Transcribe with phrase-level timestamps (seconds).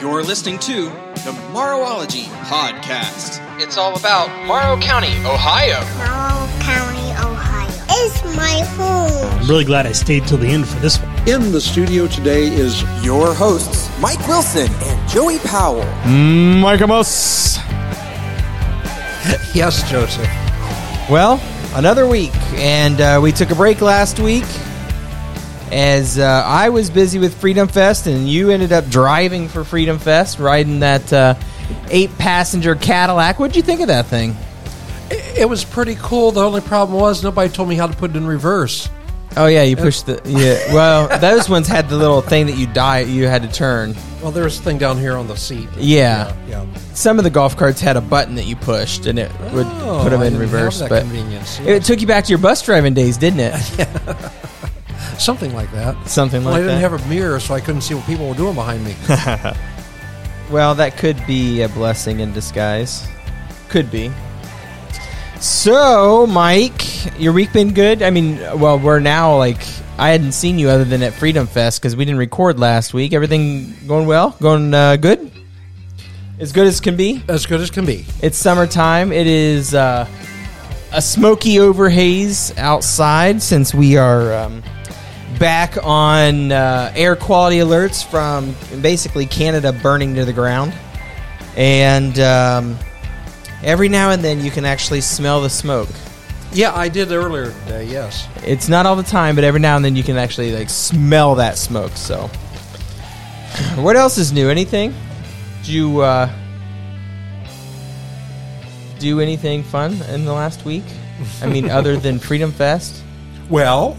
[0.00, 0.84] You're listening to
[1.24, 3.44] the Morrowology Podcast.
[3.60, 5.80] It's all about Morrow County, Ohio.
[5.98, 7.68] Morrow County, Ohio
[8.04, 9.40] is my home.
[9.40, 11.28] I'm really glad I stayed till the end for this one.
[11.28, 15.84] In the studio today is Your hosts, Mike Wilson and Joey Powell.
[16.06, 17.56] Mike Amos.
[19.54, 20.28] yes, Joseph.
[21.10, 21.40] Well,
[21.74, 24.44] another week, and uh, we took a break last week
[25.72, 29.98] as uh, I was busy with Freedom Fest, and you ended up driving for Freedom
[29.98, 31.34] Fest, riding that uh,
[31.90, 33.38] eight-passenger Cadillac.
[33.38, 34.36] What'd you think of that thing?
[35.10, 36.32] It was pretty cool.
[36.32, 38.88] The only problem was nobody told me how to put it in reverse.
[39.36, 40.72] Oh yeah, you pushed the yeah.
[40.74, 43.94] Well, those ones had the little thing that you die you had to turn.
[44.22, 45.68] Well, there's a thing down here on the seat.
[45.76, 46.34] Yeah.
[46.48, 46.66] yeah.
[46.94, 50.00] Some of the golf carts had a button that you pushed, and it would Oh,
[50.02, 50.80] put them I in reverse.
[50.80, 51.60] But convenience.
[51.60, 53.52] it took you back to your bus driving days, didn't it?
[55.18, 56.08] Something like that.
[56.08, 56.44] Something like that.
[56.44, 56.90] Well, like I didn't that.
[56.90, 58.94] have a mirror, so I couldn't see what people were doing behind me.
[60.50, 63.06] Well, that could be a blessing in disguise.
[63.68, 64.10] Could be.
[65.40, 68.02] So, Mike, your week been good?
[68.02, 69.60] I mean, well, we're now like
[69.98, 73.12] I hadn't seen you other than at Freedom Fest because we didn't record last week.
[73.12, 74.36] Everything going well?
[74.40, 75.30] Going uh, good?
[76.40, 77.22] As good as can be.
[77.28, 78.06] as good as can be.
[78.22, 79.12] It's summertime.
[79.12, 80.08] It is uh,
[80.92, 84.62] a smoky overhaze outside since we are um,
[85.38, 90.72] back on uh, air quality alerts from basically Canada burning to the ground.
[91.56, 92.78] And um,
[93.62, 95.88] every now and then you can actually smell the smoke.
[96.52, 97.84] Yeah, I did earlier today.
[97.84, 98.26] Yes.
[98.44, 101.34] It's not all the time, but every now and then you can actually like smell
[101.36, 101.92] that smoke.
[101.92, 102.26] So,
[103.76, 104.48] what else is new?
[104.48, 104.94] Anything?
[105.58, 106.32] Did you uh,
[108.98, 110.84] do anything fun in the last week?
[111.42, 113.02] I mean, other than Freedom Fest.
[113.50, 113.98] Well,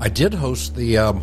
[0.00, 1.22] I did host the um,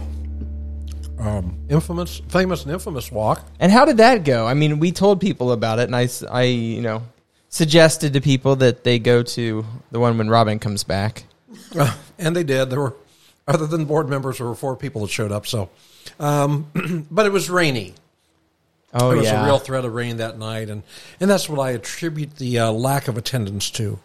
[1.18, 3.46] um, infamous, famous, and infamous walk.
[3.60, 4.46] And how did that go?
[4.46, 7.04] I mean, we told people about it, and I, I, you know,
[7.50, 11.24] suggested to people that they go to the one when Robin comes back.
[11.78, 12.70] Uh, and they did.
[12.70, 12.96] There were,
[13.48, 15.48] other than board members, there were four people that showed up.
[15.48, 15.70] So,
[16.20, 17.94] um, but it was rainy.
[18.94, 20.82] Oh there was yeah, a real threat of rain that night, and
[21.20, 24.00] and that's what I attribute the uh, lack of attendance to.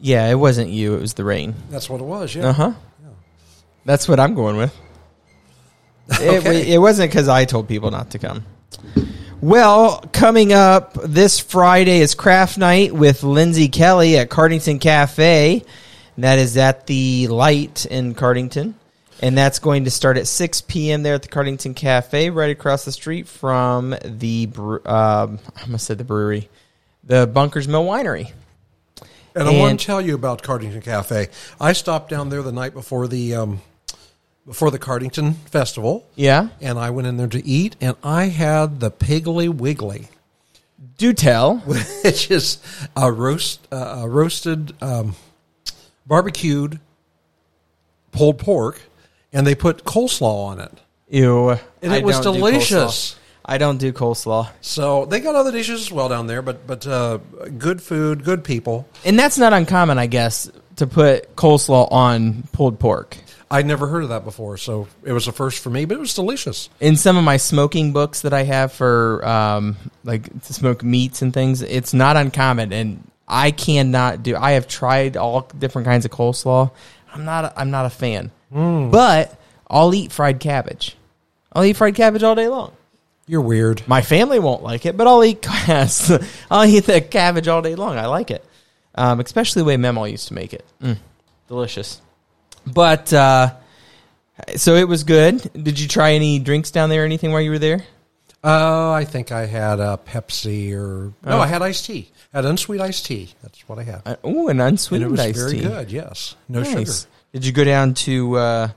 [0.00, 0.30] yeah.
[0.30, 1.54] It wasn't you; it was the rain.
[1.68, 2.34] That's what it was.
[2.34, 2.46] Yeah.
[2.46, 2.72] Uh huh.
[3.84, 4.74] That's what I'm going with.
[6.20, 6.72] It, Okay.
[6.72, 8.44] it wasn't because I told people not to come.
[9.40, 15.62] Well, coming up this Friday is Craft Night with Lindsay Kelly at Cardington Cafe.
[16.16, 18.74] And that is at the Light in Cardington.
[19.22, 21.02] And that's going to start at 6 p.m.
[21.02, 25.86] there at the Cardington Cafe, right across the street from the, bre- um, I almost
[25.86, 26.48] said the brewery,
[27.04, 28.32] the Bunkers Mill Winery.
[29.34, 31.28] And I want to tell you about Cardington Cafe.
[31.60, 33.60] I stopped down there the night before the um,
[34.50, 36.48] before the Cardington Festival, Yeah?
[36.60, 40.08] and I went in there to eat, and I had the Piggly Wiggly,
[40.98, 41.58] Do tell.
[42.04, 42.58] which is
[42.96, 45.14] a roast, uh, a roasted, um,
[46.04, 46.80] barbecued
[48.10, 48.80] pulled pork,
[49.32, 50.72] and they put coleslaw on it.
[51.10, 51.50] Ew.
[51.80, 53.14] And I it was don't do delicious.
[53.14, 53.16] coleslaw.
[53.44, 54.48] I don't do coleslaw.
[54.62, 57.18] So they got other dishes as well down there, but but uh,
[57.56, 58.88] good food, good people.
[59.04, 63.16] And that's not uncommon, I guess, to put coleslaw on pulled pork.
[63.52, 66.00] I'd never heard of that before, so it was a first for me, but it
[66.00, 66.68] was delicious.
[66.78, 71.20] In some of my smoking books that I have for um, like to smoke meats
[71.22, 74.36] and things, it's not uncommon, and I cannot do.
[74.36, 76.70] I have tried all different kinds of coleslaw.
[77.12, 77.46] I'm not.
[77.46, 79.36] A, I'm not a fan, but
[79.68, 80.96] I'll eat fried cabbage.
[81.52, 82.72] I'll eat fried cabbage all day long.
[83.26, 83.82] You're weird.
[83.88, 85.44] My family won't like it, but I'll eat.
[86.50, 87.96] I'll eat the cabbage all day long.
[87.98, 88.44] I like it,
[88.94, 90.64] um, especially the way Memo used to make it.
[90.80, 90.98] Mm,
[91.48, 92.00] delicious.
[92.66, 93.54] But uh,
[94.56, 95.50] so it was good.
[95.52, 97.84] Did you try any drinks down there or anything while you were there?
[98.42, 101.40] Uh, I think I had a Pepsi or no, Oh.
[101.40, 102.10] I had iced tea.
[102.32, 103.30] had unsweet iced tea.
[103.42, 104.02] That's what I had.
[104.06, 105.62] Uh, ooh, an and unsweetened it was iced very tea.
[105.62, 105.90] good.
[105.90, 106.70] Yes, no Nice.
[107.02, 107.10] sugar.
[107.34, 108.68] Did you go down to uh,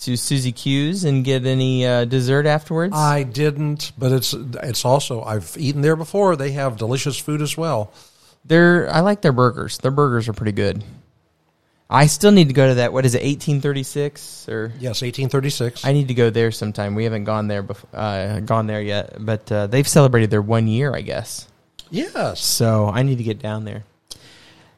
[0.00, 2.94] to Susie Q's and get any uh, dessert afterwards?
[2.94, 6.36] I didn't, but it's it's also I've eaten there before.
[6.36, 7.92] They have delicious food as well.
[8.44, 9.78] They're I like their burgers.
[9.78, 10.84] Their burgers are pretty good.
[11.92, 12.92] I still need to go to that.
[12.92, 13.22] What is it?
[13.22, 15.84] Eighteen thirty six or Yes, eighteen thirty six.
[15.84, 16.94] I need to go there sometime.
[16.94, 20.66] We haven't gone there before, uh, gone there yet, but uh, they've celebrated their one
[20.66, 21.46] year, I guess.
[21.90, 22.42] Yes.
[22.42, 23.84] So I need to get down there.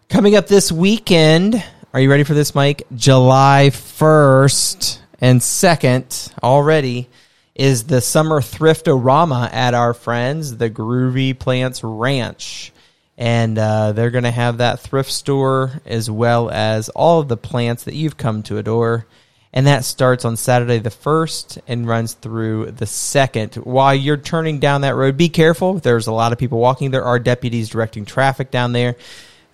[0.09, 1.63] Coming up this weekend,
[1.93, 2.83] are you ready for this, Mike?
[2.97, 7.09] July 1st and 2nd already
[7.55, 12.73] is the summer thriftorama at our friends, the Groovy Plants Ranch.
[13.17, 17.37] And uh, they're going to have that thrift store as well as all of the
[17.37, 19.07] plants that you've come to adore.
[19.53, 23.65] and that starts on Saturday the 1st and runs through the 2nd.
[23.65, 25.75] While you're turning down that road, be careful.
[25.75, 26.91] There's a lot of people walking.
[26.91, 28.97] There are deputies directing traffic down there.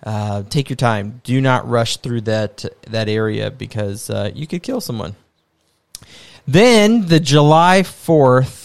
[0.03, 1.21] Uh, take your time.
[1.23, 5.15] Do not rush through that that area because uh, you could kill someone.
[6.47, 8.60] Then the July 4th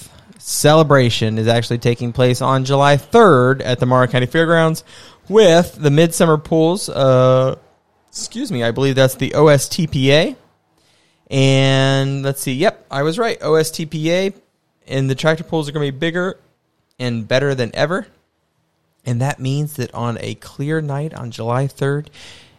[0.46, 4.84] celebration is actually taking place on July 3rd at the Morrow County Fairgrounds
[5.28, 6.88] with the Midsummer Pools.
[6.88, 7.56] Uh,
[8.08, 10.36] excuse me, I believe that's the OSTPA.
[11.28, 12.52] And let's see.
[12.52, 13.40] Yep, I was right.
[13.40, 14.34] OSTPA.
[14.86, 16.38] And the tractor pools are going to be bigger
[17.00, 18.06] and better than ever.
[19.04, 22.06] And that means that on a clear night on July 3rd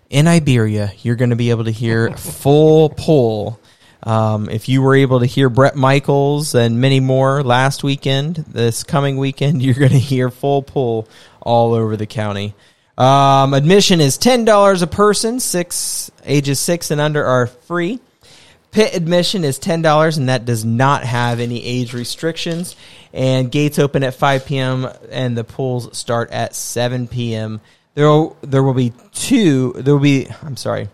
[0.10, 3.62] in Iberia, you're going to be able to hear full pull.
[4.04, 8.84] Um, if you were able to hear Bret Michaels and many more last weekend, this
[8.84, 11.08] coming weekend, you're going to hear full pull
[11.42, 12.54] all over the county.
[12.98, 15.40] Um, admission is $10 a person.
[15.40, 18.00] Six ages six and under are free.
[18.72, 22.76] Pit admission is ten dollars, and that does not have any age restrictions.
[23.14, 24.88] And gates open at five p.m.
[25.10, 27.62] and the pools start at seven p.m.
[27.96, 29.74] There will, there will be two.
[29.78, 30.28] There will be.
[30.44, 30.90] I'm sorry.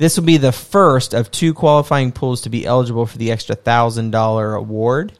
[0.00, 3.54] This will be the first of two qualifying pools to be eligible for the extra
[3.54, 5.12] thousand dollar award.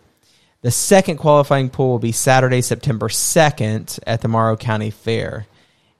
[0.63, 5.47] The second qualifying pool will be Saturday, September second at the Morrow County Fair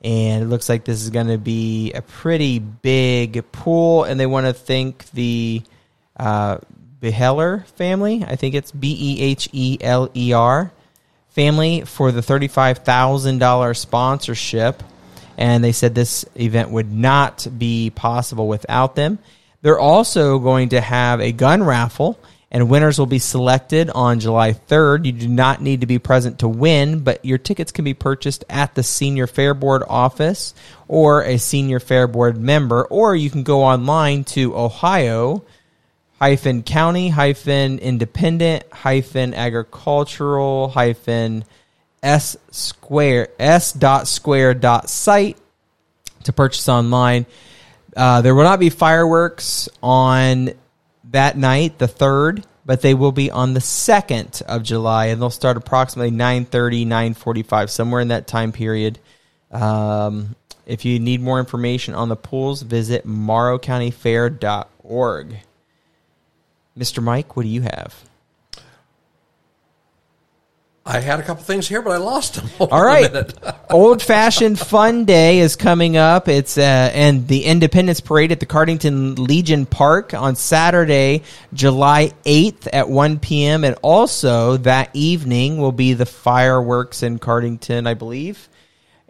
[0.03, 4.25] and it looks like this is going to be a pretty big pool and they
[4.25, 5.63] want to thank the
[6.17, 6.57] uh,
[7.03, 8.25] Beheler family.
[8.27, 10.73] I think it's B E H E L E R
[11.29, 14.83] family for the $35,000 sponsorship.
[15.41, 19.19] And they said this event would not be possible without them.
[19.63, 22.21] They're also going to have a gun raffle,
[22.51, 25.07] and winners will be selected on July 3rd.
[25.07, 28.45] You do not need to be present to win, but your tickets can be purchased
[28.49, 30.55] at the Senior Fair Board office
[30.89, 35.43] or a Senior Fair Board member, or you can go online to Ohio
[36.21, 41.43] hyphen county hyphen independent hyphen agricultural hyphen
[42.03, 45.37] s square s dot square dot site
[46.25, 47.27] to purchase online.
[47.97, 50.51] Uh, there will not be fireworks on
[51.11, 55.31] that night, the third, but they will be on the second of July, and they'll
[55.31, 58.99] start approximately 9.30, 9.45, somewhere in that time period.
[59.51, 60.37] Um,
[60.67, 65.37] if you need more information on the pools, visit morrowcountyfair.org.
[66.79, 67.03] Mr.
[67.03, 68.09] Mike, what do you have?
[70.85, 72.49] I had a couple things here, but I lost them.
[72.71, 73.11] All right,
[73.71, 76.27] old fashioned fun day is coming up.
[76.27, 81.23] It's uh, and the Independence Parade at the Cardington Legion Park on Saturday,
[81.53, 83.65] July eighth at one p.m.
[83.65, 88.49] And also that evening will be the fireworks in Cardington, I believe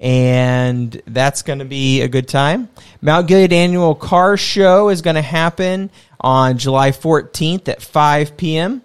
[0.01, 2.71] and that's going to be a good time.
[3.03, 8.83] Mount Gilead Annual Car Show is going to happen on July 14th at 5 p.m.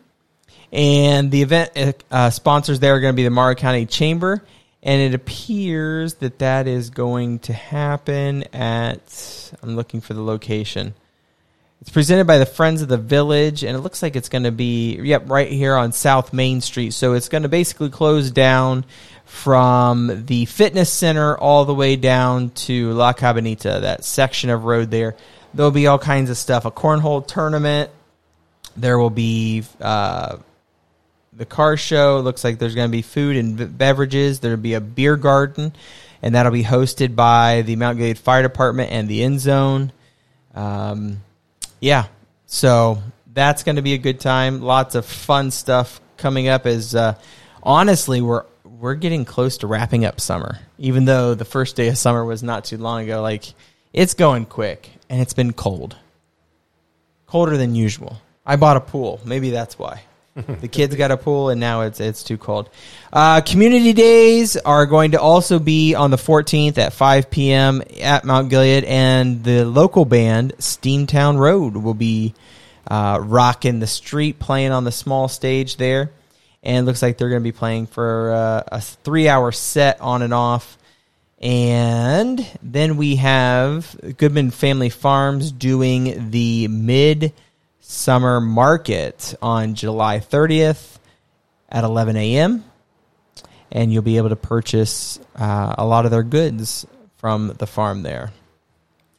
[0.75, 4.43] And the event uh, sponsors there are going to be the Morrow County Chamber,
[4.83, 9.53] and it appears that that is going to happen at.
[9.63, 10.93] I'm looking for the location.
[11.79, 14.51] It's presented by the Friends of the Village, and it looks like it's going to
[14.51, 16.91] be yep right here on South Main Street.
[16.91, 18.83] So it's going to basically close down
[19.23, 24.91] from the fitness center all the way down to La Cabanita, that section of road
[24.91, 25.15] there.
[25.53, 26.65] There'll be all kinds of stuff.
[26.65, 27.91] A cornhole tournament.
[28.75, 30.35] There will be uh,
[31.35, 32.19] the car show.
[32.19, 34.39] Looks like there's going to be food and beverages.
[34.39, 35.73] There'll be a beer garden,
[36.21, 39.91] and that'll be hosted by the Mount Gilead Fire Department and the End Zone.
[40.53, 41.21] Um,
[41.79, 42.07] yeah,
[42.45, 42.99] so
[43.33, 44.61] that's going to be a good time.
[44.61, 46.65] Lots of fun stuff coming up.
[46.65, 47.15] As uh,
[47.61, 50.59] honestly, we're we're getting close to wrapping up summer.
[50.77, 53.53] Even though the first day of summer was not too long ago, like
[53.93, 55.95] it's going quick and it's been cold.
[57.27, 58.21] Colder than usual.
[58.45, 59.19] I bought a pool.
[59.25, 60.03] Maybe that's why.
[60.59, 62.69] the kids got a pool and now it's it's too cold.
[63.13, 67.81] Uh, community days are going to also be on the 14th at 5 p.m.
[68.01, 72.33] at Mount Gilead, and the local band Steamtown Road will be
[72.85, 76.11] uh, rocking the street, playing on the small stage there,
[76.63, 80.21] and it looks like they're going to be playing for uh, a three-hour set on
[80.21, 80.77] and off.
[81.39, 87.31] And then we have Goodman Family Farms doing the mid
[87.87, 90.97] summer market on July 30th
[91.69, 92.63] at 11 a.m.
[93.71, 96.85] And you'll be able to purchase uh, a lot of their goods
[97.17, 98.31] from the farm there.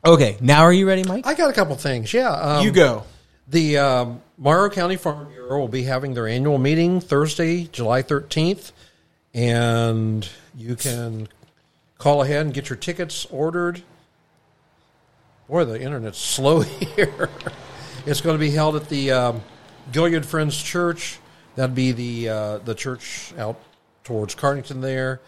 [0.05, 1.27] Okay, now are you ready, Mike?
[1.27, 2.13] I got a couple things.
[2.13, 3.05] Yeah, um, you go.
[3.49, 8.73] The um, Morrow County Farm Bureau will be having their annual meeting Thursday, July 13th,
[9.35, 11.29] and you can
[11.99, 13.83] call ahead and get your tickets ordered.
[15.49, 16.61] Boy, the internet's slow
[16.97, 17.29] here.
[18.07, 19.43] It's going to be held at the um,
[19.91, 21.19] Gilead Friends Church.
[21.57, 23.61] That'd be the uh, the church out
[24.05, 25.21] towards Cardington there.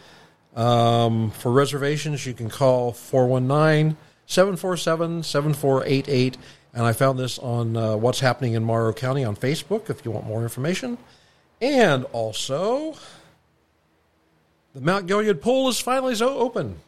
[0.55, 6.39] Um, for reservations, you can call 419 747 7488.
[6.73, 10.13] And I found this on uh, What's Happening in Morrow County on Facebook if you
[10.13, 10.99] want more information.
[11.61, 12.95] And also,
[14.73, 16.79] the Mount Gilead pool is finally so open.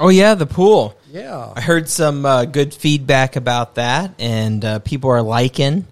[0.00, 0.98] Oh yeah, the pool.
[1.12, 1.52] Yeah.
[1.54, 5.86] I heard some uh, good feedback about that, and uh, people are liking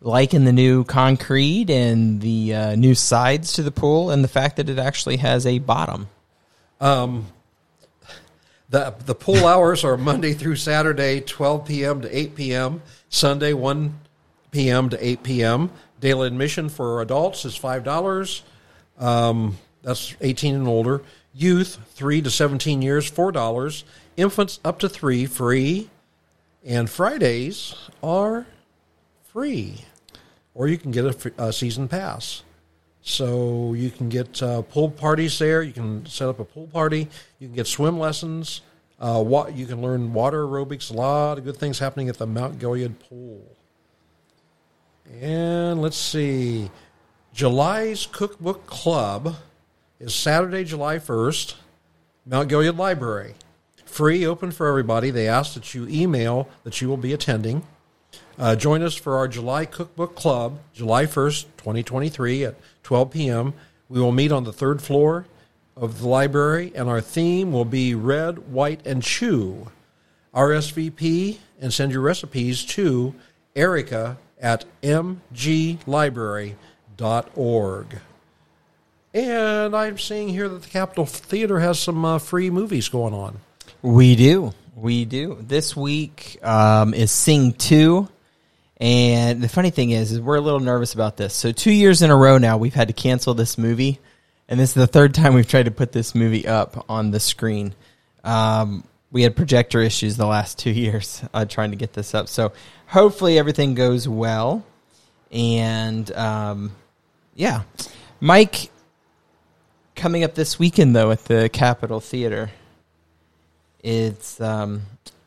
[0.00, 4.56] liking the new concrete and the uh, new sides to the pool, and the fact
[4.56, 6.08] that it actually has a bottom.
[6.80, 7.26] Um,
[8.68, 12.02] the the pool hours are Monday through Saturday, 12 p.m.
[12.02, 12.82] to 8 p.m.
[13.08, 13.98] Sunday, 1
[14.52, 14.90] p.m.
[14.90, 15.72] to 8 p.m.
[15.98, 18.44] Daily admission for adults is five dollars.
[19.00, 21.02] Um, that's 18 and older.
[21.32, 23.84] Youth, three to 17 years, four dollars.
[24.16, 25.90] Infants up to three, free.
[26.64, 28.46] And Fridays are
[29.32, 29.84] free,
[30.54, 32.42] or you can get a, a season pass.
[33.02, 35.62] So you can get uh, pool parties there.
[35.62, 37.08] You can set up a pool party.
[37.38, 38.60] You can get swim lessons.
[39.00, 40.90] Uh, you can learn water aerobics.
[40.90, 43.56] A lot of good things happening at the Mount Gilead pool.
[45.20, 46.70] And let's see,
[47.32, 49.34] July's Cookbook Club
[50.00, 51.56] is Saturday, July first,
[52.24, 53.34] Mount Gilead Library.
[53.84, 55.10] Free, open for everybody.
[55.10, 57.64] They ask that you email that you will be attending.
[58.38, 63.52] Uh, join us for our July Cookbook Club, July 1st, 2023, at 12 p.m.
[63.90, 65.26] We will meet on the third floor
[65.76, 69.70] of the library, and our theme will be Red, White, and Chew.
[70.34, 73.14] RSVP and send your recipes to
[73.54, 76.56] Erica at mglibrary.org.
[79.12, 83.38] And I'm seeing here that the Capitol Theater has some uh, free movies going on.
[83.82, 84.52] We do.
[84.76, 85.36] We do.
[85.40, 88.08] This week um, is Sing 2.
[88.80, 91.34] And the funny thing is, is we're a little nervous about this.
[91.34, 93.98] So two years in a row now, we've had to cancel this movie,
[94.48, 97.20] and this is the third time we've tried to put this movie up on the
[97.20, 97.74] screen.
[98.24, 102.28] Um, we had projector issues the last two years uh, trying to get this up.
[102.28, 102.52] So
[102.86, 104.64] hopefully everything goes well.
[105.30, 106.72] And um,
[107.34, 107.64] yeah,
[108.18, 108.70] Mike,
[110.00, 112.50] coming up this weekend though at the Capitol Theater,
[113.80, 114.80] it's um,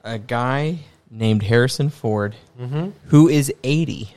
[0.03, 0.79] a guy
[1.11, 2.35] named Harrison Ford
[3.05, 4.09] who is 80.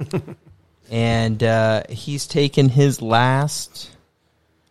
[0.90, 3.88] and uh, he's taken his last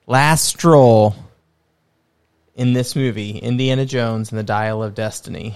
[0.07, 1.15] last stroll
[2.55, 5.55] in this movie, Indiana Jones and the Dial of Destiny.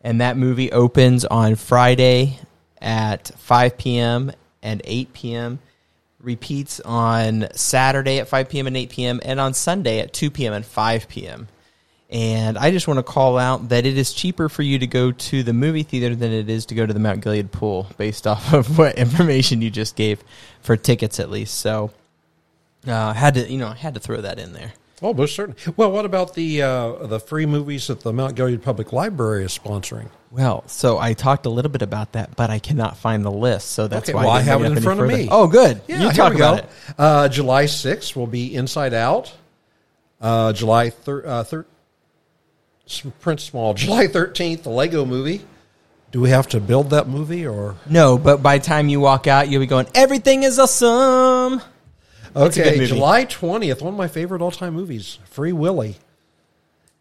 [0.00, 2.38] And that movie opens on Friday
[2.80, 4.32] at 5 p.m.
[4.62, 5.58] and 8 p.m.
[6.22, 8.66] Repeats on Saturday at 5 p.m.
[8.66, 9.20] and 8 p.m.
[9.24, 10.52] and on Sunday at 2 p.m.
[10.52, 11.48] and 5 p.m.
[12.10, 15.12] And I just want to call out that it is cheaper for you to go
[15.12, 18.26] to the movie theater than it is to go to the Mount Gilead pool, based
[18.26, 20.22] off of what information you just gave
[20.60, 21.54] for tickets, at least.
[21.54, 21.90] So,
[22.86, 24.74] uh, had to you know had to throw that in there.
[25.02, 25.60] Oh, most certainly.
[25.76, 29.58] Well, what about the uh, the free movies that the Mount Gilead Public Library is
[29.58, 30.08] sponsoring?
[30.30, 33.72] Well, so I talked a little bit about that, but I cannot find the list,
[33.72, 35.28] so that's Okay, why well, I didn't have it in front of me.
[35.30, 35.82] Oh, good.
[35.86, 36.62] Yeah, you talk about go.
[36.64, 36.70] it.
[36.96, 39.34] Uh, July 6th will be Inside Out.
[40.20, 41.66] Uh, July thir- uh, thir-
[43.20, 43.74] print small.
[43.74, 45.42] July 13th, the Lego movie.
[46.12, 47.76] Do we have to build that movie or?
[47.88, 51.60] No, but by the time you walk out, you'll be going, "Everything is awesome."
[52.34, 52.86] Okay.
[52.86, 55.96] July 20th, one of my favorite all time movies, Free Willy.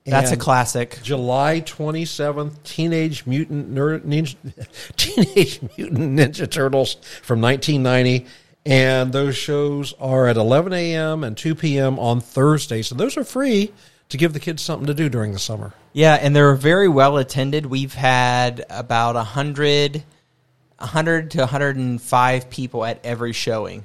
[0.05, 1.00] That's a classic.
[1.03, 4.35] July 27th, Teenage Mutant Ninja,
[4.97, 8.25] Teenage Mutant Ninja Turtles from 1990.
[8.65, 11.23] And those shows are at 11 a.m.
[11.23, 11.97] and 2 p.m.
[11.97, 12.81] on Thursday.
[12.81, 13.71] So those are free
[14.09, 15.73] to give the kids something to do during the summer.
[15.93, 17.65] Yeah, and they're very well attended.
[17.65, 20.03] We've had about 100,
[20.77, 23.83] 100 to 105 people at every showing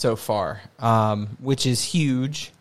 [0.00, 2.52] so far, um, which is huge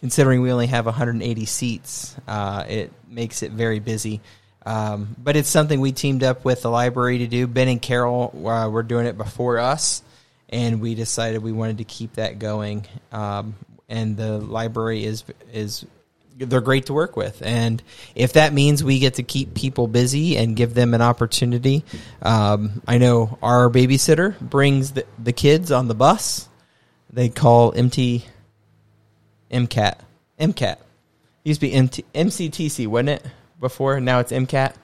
[0.00, 2.16] considering we only have 180 seats.
[2.26, 4.20] Uh, it makes it very busy.
[4.66, 7.46] Um, but it's something we teamed up with the library to do.
[7.46, 10.02] Ben and Carol uh, were doing it before us,
[10.48, 12.86] and we decided we wanted to keep that going.
[13.12, 13.54] Um,
[13.88, 15.86] and the library is is
[16.36, 17.82] they're great to work with, and
[18.14, 21.84] if that means we get to keep people busy and give them an opportunity,
[22.20, 26.48] um, I know our babysitter brings the, the kids on the bus.
[27.10, 28.24] They call MT
[29.50, 29.98] MCAT
[30.38, 30.78] MCAT
[31.48, 33.26] used to be MT, MCTC, wasn't it
[33.58, 33.98] before?
[34.00, 34.74] Now it's MCAT.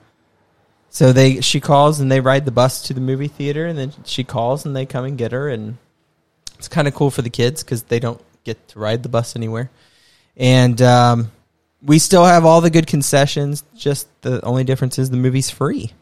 [0.88, 3.92] So they she calls and they ride the bus to the movie theater, and then
[4.04, 5.76] she calls and they come and get her, and
[6.56, 9.36] it's kind of cool for the kids because they don't get to ride the bus
[9.36, 9.70] anywhere.
[10.36, 11.32] And um,
[11.82, 13.64] we still have all the good concessions.
[13.76, 15.92] Just the only difference is the movie's free.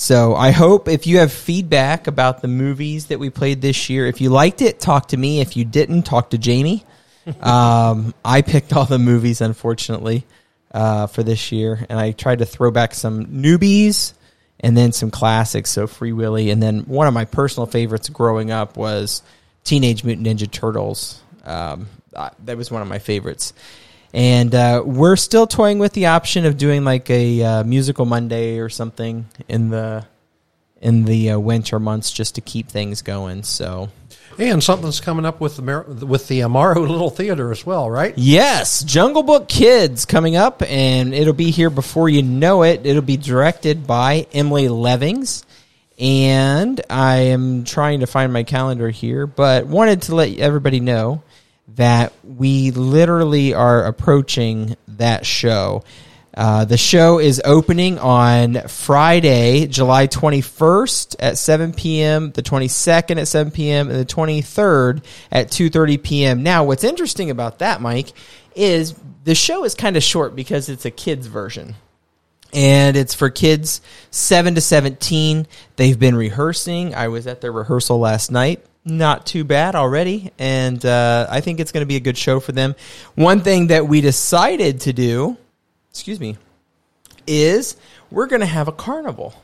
[0.00, 4.06] So I hope if you have feedback about the movies that we played this year,
[4.06, 5.40] if you liked it, talk to me.
[5.40, 6.84] If you didn't, talk to Jamie.
[7.40, 10.24] um, I picked all the movies, unfortunately,
[10.70, 14.12] uh, for this year, and I tried to throw back some newbies
[14.60, 15.70] and then some classics.
[15.70, 19.22] So Free Willy, and then one of my personal favorites growing up was
[19.64, 21.20] Teenage Mutant Ninja Turtles.
[21.42, 23.52] Um, that was one of my favorites.
[24.18, 28.58] And uh, we're still toying with the option of doing like a uh, musical Monday
[28.58, 30.04] or something in the
[30.82, 33.44] in the uh, winter months just to keep things going.
[33.44, 33.90] So
[34.36, 38.12] And something's coming up with the Mar- with the Amaro Little Theater as well, right?
[38.16, 42.86] Yes, Jungle Book Kids coming up, and it'll be here before you know it.
[42.86, 45.44] It'll be directed by Emily Levings,
[45.96, 51.22] and I am trying to find my calendar here, but wanted to let everybody know
[51.76, 55.84] that we literally are approaching that show.
[56.34, 63.26] Uh, the show is opening on Friday, July 21st at 7 p.m., the 22nd at
[63.26, 66.42] 7 p.m., and the 23rd at 2.30 p.m.
[66.44, 68.12] Now, what's interesting about that, Mike,
[68.54, 68.94] is
[69.24, 71.74] the show is kind of short because it's a kid's version
[72.52, 75.46] and it's for kids 7 to 17
[75.76, 80.84] they've been rehearsing i was at their rehearsal last night not too bad already and
[80.84, 82.74] uh, i think it's going to be a good show for them.
[83.14, 85.36] One thing that we decided to do
[85.90, 86.36] excuse me
[87.26, 87.76] is
[88.10, 89.34] we're going to have a carnival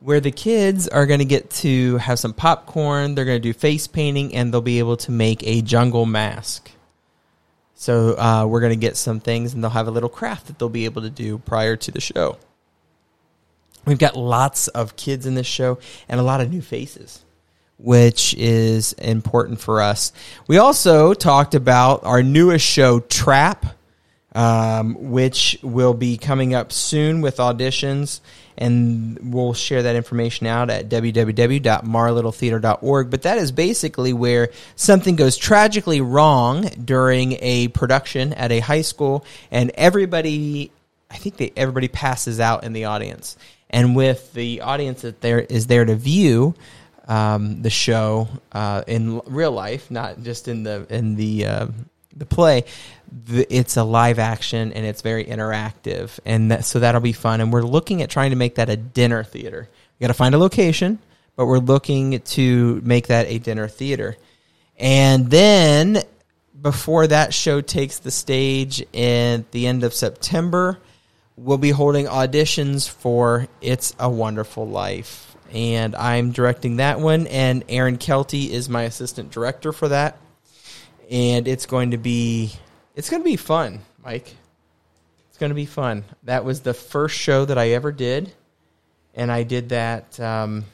[0.00, 3.52] where the kids are going to get to have some popcorn they're going to do
[3.52, 6.70] face painting and they'll be able to make a jungle mask.
[7.76, 10.58] So uh, we're going to get some things, and they'll have a little craft that
[10.58, 12.38] they'll be able to do prior to the show.
[13.84, 15.78] We've got lots of kids in this show
[16.08, 17.22] and a lot of new faces,
[17.78, 20.12] which is important for us.
[20.46, 23.66] We also talked about our newest show, Trap,
[24.34, 28.20] um, which will be coming up soon with auditions.
[28.58, 33.10] And we'll share that information out at www.marlittletheater.org.
[33.10, 38.80] But that is basically where something goes tragically wrong during a production at a high
[38.80, 40.70] school, and everybody,
[41.10, 43.36] I think they, everybody passes out in the audience.
[43.68, 46.54] And with the audience that there is there to view
[47.06, 51.66] um, the show uh, in real life, not just in the in the uh,
[52.16, 52.64] the play,
[53.26, 57.40] the, it's a live action and it's very interactive, and that, so that'll be fun.
[57.40, 59.68] And we're looking at trying to make that a dinner theater.
[59.98, 60.98] We got to find a location,
[61.36, 64.16] but we're looking to make that a dinner theater.
[64.78, 66.02] And then
[66.60, 70.78] before that show takes the stage at the end of September,
[71.36, 75.35] we'll be holding auditions for It's a Wonderful Life.
[75.52, 80.18] And I'm directing that one, and Aaron Kelty is my assistant director for that.
[81.10, 82.52] And it's going to be
[82.96, 84.34] it's going to be fun, Mike.
[85.28, 86.04] It's going to be fun.
[86.24, 88.32] That was the first show that I ever did,
[89.14, 90.64] and I did that um,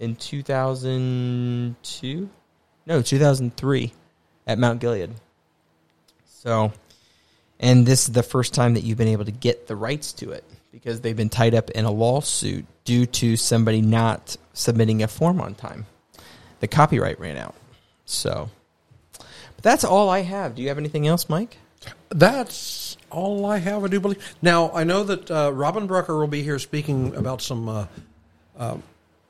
[0.00, 2.30] in 2002.
[2.86, 3.92] No, 2003
[4.46, 5.10] at Mount Gilead.
[6.24, 6.72] So,
[7.60, 10.30] and this is the first time that you've been able to get the rights to
[10.30, 10.44] it
[10.76, 15.40] because they've been tied up in a lawsuit due to somebody not submitting a form
[15.40, 15.86] on time.
[16.60, 17.54] The copyright ran out.
[18.04, 18.50] So,
[19.12, 20.54] but that's all I have.
[20.54, 21.56] Do you have anything else, Mike?
[22.10, 24.36] That's all I have, I do believe.
[24.42, 27.86] Now, I know that uh, Robin Brucker will be here speaking about some uh,
[28.58, 28.76] uh,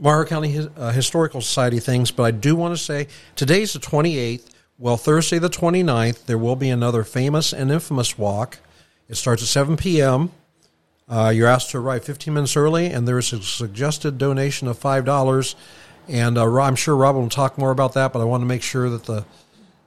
[0.00, 3.06] Morrow County uh, Historical Society things, but I do want to say
[3.36, 4.46] today's the 28th.
[4.80, 8.58] Well, Thursday the 29th, there will be another famous and infamous walk.
[9.08, 10.32] It starts at 7 p.m.
[11.08, 15.54] Uh, you're asked to arrive 15 minutes early, and there's a suggested donation of $5.
[16.08, 18.62] And uh, I'm sure Robin will talk more about that, but I want to make
[18.62, 19.24] sure that the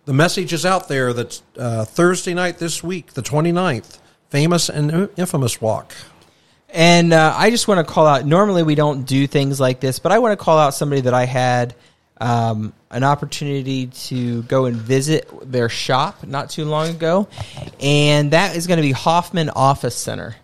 [0.05, 5.07] the message is out there that uh, Thursday night this week, the 29th, famous and
[5.17, 5.93] infamous walk.
[6.69, 8.25] And uh, I just want to call out.
[8.25, 11.13] Normally, we don't do things like this, but I want to call out somebody that
[11.13, 11.75] I had
[12.19, 17.27] um, an opportunity to go and visit their shop not too long ago,
[17.79, 20.35] and that is going to be Hoffman Office Center.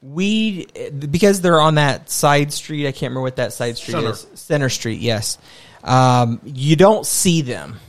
[0.00, 2.86] We because they're on that side street.
[2.86, 4.10] I can't remember what that side street Center.
[4.10, 4.26] is.
[4.34, 5.38] Center Street, yes.
[5.82, 7.80] Um, you don't see them.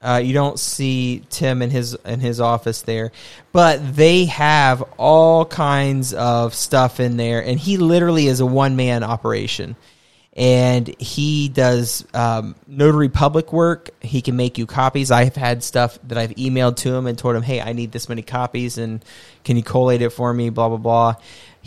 [0.00, 3.10] Uh, you don't see Tim in his in his office there,
[3.50, 8.76] but they have all kinds of stuff in there, and he literally is a one
[8.76, 9.74] man operation.
[10.36, 13.90] And he does um, notary public work.
[14.00, 15.10] He can make you copies.
[15.10, 18.08] I've had stuff that I've emailed to him and told him, "Hey, I need this
[18.08, 19.04] many copies, and
[19.42, 21.14] can you collate it for me?" Blah blah blah.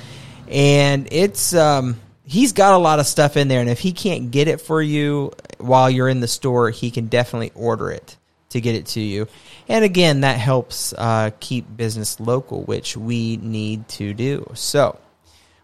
[0.50, 4.30] and it's um, he's got a lot of stuff in there and if he can't
[4.30, 8.18] get it for you while you're in the store he can definitely order it
[8.52, 9.28] to get it to you
[9.68, 14.98] and again that helps uh, keep business local which we need to do so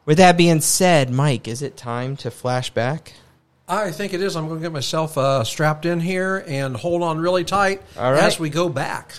[0.05, 3.13] with that being said mike is it time to flash back
[3.69, 4.37] I think it is.
[4.37, 8.23] I'm going to get myself uh, strapped in here and hold on really tight right.
[8.23, 9.11] as we go back.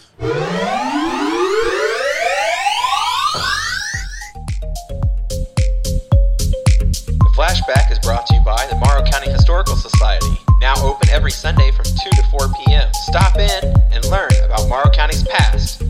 [7.38, 10.40] Flashback is brought to you by the Morrow County Historical Society.
[10.60, 12.90] Now open every Sunday from 2 to 4 p.m.
[13.04, 15.84] Stop in and learn about Morrow County's past.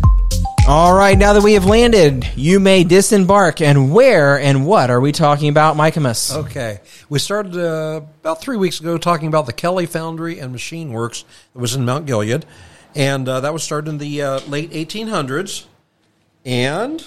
[0.68, 3.62] All right, now that we have landed, you may disembark.
[3.62, 6.37] And where and what are we talking about, Michaemus?
[6.37, 6.80] Okay.
[7.08, 11.24] We started uh, about three weeks ago talking about the Kelly Foundry and Machine Works
[11.54, 12.44] that was in Mount Gilead.
[12.94, 15.64] And uh, that was started in the uh, late 1800s.
[16.44, 17.02] And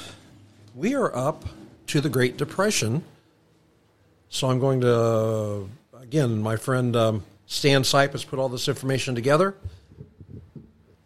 [0.74, 1.46] we are up
[1.86, 3.04] to the Great Depression.
[4.34, 5.60] So I'm going to, uh,
[6.02, 9.56] again, my friend um, Stan Sipe has put all this information together.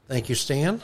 [0.07, 0.79] Thank you, Stan.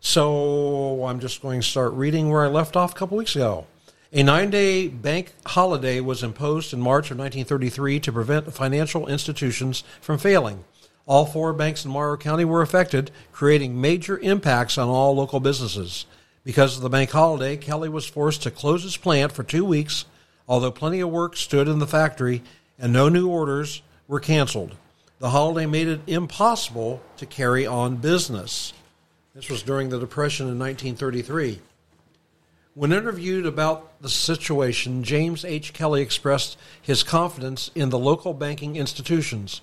[0.00, 3.68] So I'm just going to start reading where I left off a couple weeks ago.
[4.12, 9.84] A nine day bank holiday was imposed in March of 1933 to prevent financial institutions
[10.00, 10.64] from failing.
[11.06, 16.04] All four banks in Morrow County were affected, creating major impacts on all local businesses.
[16.42, 20.04] Because of the bank holiday, Kelly was forced to close his plant for two weeks,
[20.48, 22.42] although plenty of work stood in the factory
[22.78, 24.74] and no new orders were canceled.
[25.18, 28.72] The holiday made it impossible to carry on business.
[29.34, 31.60] This was during the Depression in 1933.
[32.74, 35.72] When interviewed about the situation, James H.
[35.72, 39.60] Kelly expressed his confidence in the local banking institutions.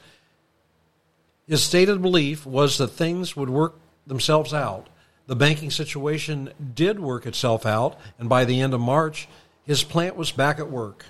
[1.47, 4.87] His stated belief was that things would work themselves out.
[5.25, 9.27] The banking situation did work itself out, and by the end of March,
[9.69, 11.05] his plant was back at work.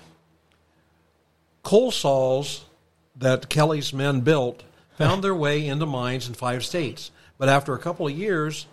[1.62, 2.66] Coal saws
[3.16, 4.64] that Kelly's men built
[4.98, 7.10] found their way into mines in five states.
[7.38, 8.66] But after a couple of years,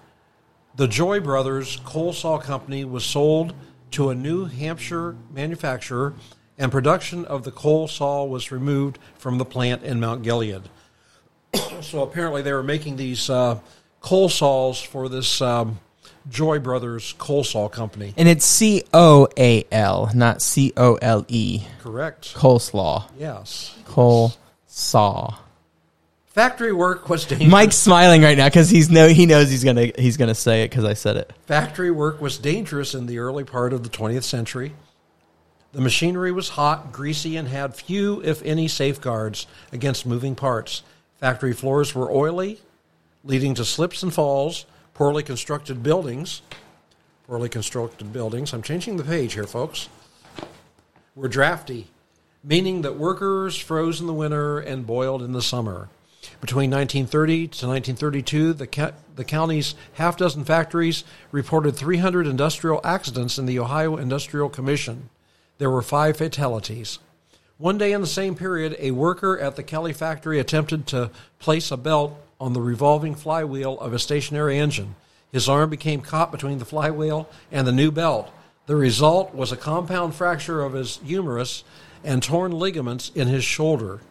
[0.76, 3.54] the Joy Brothers Coal Saw Company was sold
[3.92, 6.16] to a New Hampshire manufacturer,
[6.58, 10.64] and production of the coal saw was removed from the plant in Mount Gilead.
[11.82, 13.58] so apparently, they were making these uh,
[14.02, 15.80] coal saws for this um,
[16.30, 18.14] Joy Brothers Coal Saw Company.
[18.18, 21.64] And it's C O A L, not C O L E.
[21.82, 22.34] Correct.
[22.36, 23.10] Coleslaw.
[23.18, 23.76] Yes.
[23.86, 24.34] Coal
[24.66, 25.36] saw.
[26.28, 27.50] Factory work was dangerous.
[27.50, 30.70] Mike's smiling right now because he's no he knows he's gonna he's gonna say it
[30.70, 31.34] because I said it.
[31.48, 34.74] Factory work was dangerous in the early part of the 20th century.
[35.74, 40.84] The machinery was hot, greasy, and had few, if any, safeguards against moving parts.
[41.20, 42.60] Factory floors were oily,
[43.24, 44.66] leading to slips and falls.
[44.98, 46.42] Poorly constructed buildings,
[47.28, 48.52] poorly constructed buildings.
[48.52, 49.90] I'm changing the page here, folks.
[51.14, 51.86] Were drafty,
[52.44, 55.90] meaning that workers froze in the winter and boiled in the summer.
[56.42, 63.38] Between 1930 to 1932, the, ca- the county's half dozen factories reported 300 industrial accidents
[63.38, 65.12] in the Ohio Industrial Commission.
[65.60, 66.98] There were five fatalities.
[67.60, 71.70] One day in the same period, a worker at the Kelly factory attempted to place
[71.70, 74.96] a belt on the revolving flywheel of a stationary engine.
[75.32, 78.32] His arm became caught between the flywheel and the new belt.
[78.66, 81.64] The result was a compound fracture of his humerus
[82.04, 84.02] and torn ligaments in his shoulder.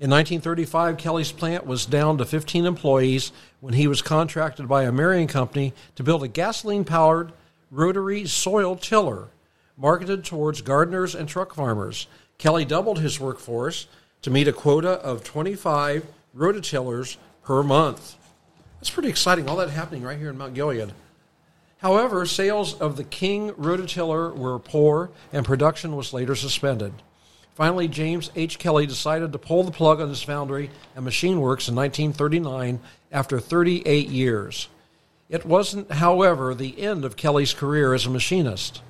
[0.00, 4.92] In 1935, Kelly's plant was down to 15 employees when he was contracted by a
[4.92, 7.32] Marion company to build a gasoline powered
[7.70, 9.28] rotary soil tiller
[9.76, 12.06] marketed towards gardeners and truck farmers.
[12.38, 13.86] Kelly doubled his workforce
[14.22, 18.16] to meet a quota of 25 rototillers per month.
[18.78, 20.92] That's pretty exciting, all that happening right here in Mount Gilead.
[21.78, 26.94] However, sales of the King rototiller were poor and production was later suspended.
[27.54, 28.58] Finally, James H.
[28.58, 32.80] Kelly decided to pull the plug on his foundry and machine works in 1939
[33.12, 34.68] after 38 years.
[35.28, 38.82] It wasn't, however, the end of Kelly's career as a machinist.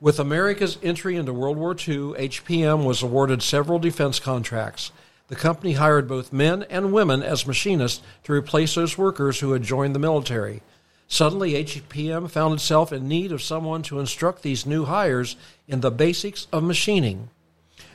[0.00, 4.90] With America's entry into World War II, HPM was awarded several defense contracts.
[5.28, 9.62] The company hired both men and women as machinists to replace those workers who had
[9.62, 10.62] joined the military.
[11.08, 15.36] Suddenly, HPM found itself in need of someone to instruct these new hires
[15.68, 17.28] in the basics of machining.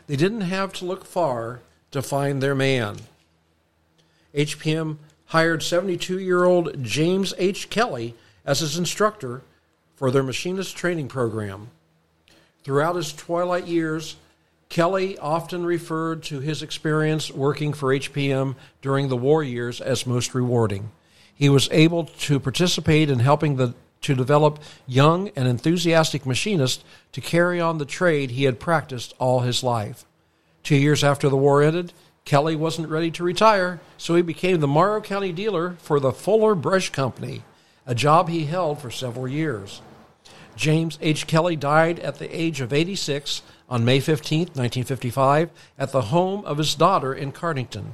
[0.07, 2.97] They didn't have to look far to find their man.
[4.33, 7.69] HPM hired 72 year old James H.
[7.69, 8.15] Kelly
[8.45, 9.41] as his instructor
[9.95, 11.69] for their machinist training program.
[12.63, 14.15] Throughout his twilight years,
[14.71, 20.33] Kelly often referred to his experience working for HPM during the war years as most
[20.33, 20.91] rewarding.
[21.35, 27.19] He was able to participate in helping the, to develop young and enthusiastic machinists to
[27.19, 30.05] carry on the trade he had practiced all his life.
[30.63, 31.91] Two years after the war ended,
[32.23, 36.55] Kelly wasn't ready to retire, so he became the Morrow County dealer for the Fuller
[36.55, 37.43] Brush Company,
[37.85, 39.81] a job he held for several years.
[40.55, 41.27] James H.
[41.27, 46.57] Kelly died at the age of 86 on May 15, 1955, at the home of
[46.57, 47.91] his daughter in Cardington.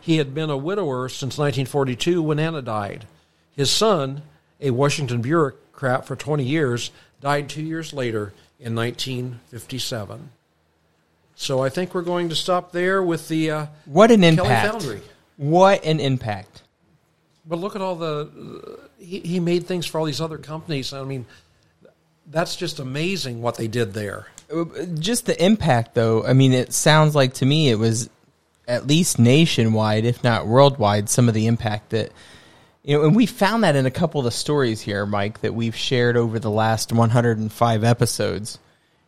[0.00, 3.06] He had been a widower since 1942 when Anna died.
[3.54, 4.22] His son,
[4.60, 10.30] a Washington bureaucrat for 20 years, died two years later in 1957.
[11.36, 14.72] So I think we're going to stop there with the uh, What an impact!
[14.72, 15.02] Foundry.
[15.36, 16.62] What an impact!
[17.46, 20.92] But look at all the uh, he, he made things for all these other companies.
[20.92, 21.26] I mean,
[22.26, 24.26] that's just amazing what they did there.
[24.94, 26.24] Just the impact, though.
[26.24, 28.10] I mean, it sounds like to me it was
[28.68, 32.12] at least nationwide, if not worldwide, some of the impact that
[32.82, 33.04] you know.
[33.04, 36.16] And we found that in a couple of the stories here, Mike, that we've shared
[36.16, 38.58] over the last 105 episodes.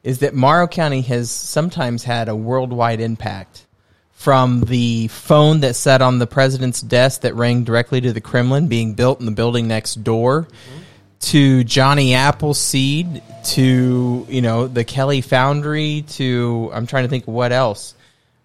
[0.02, 3.66] Is that Morrow County has sometimes had a worldwide impact
[4.12, 8.68] from the phone that sat on the president's desk that rang directly to the Kremlin
[8.68, 10.83] being built in the building next door mm-hmm.
[11.20, 17.52] To Johnny Appleseed to you know the Kelly Foundry to I'm trying to think what
[17.52, 17.94] else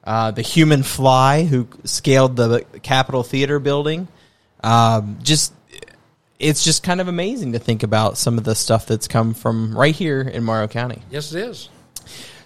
[0.04, 4.08] uh, the Human Fly who scaled the Capitol Theater building
[4.64, 5.54] um, just
[6.40, 9.78] it's just kind of amazing to think about some of the stuff that's come from
[9.78, 11.02] right here in Morrow County.
[11.12, 11.70] Yes, it is.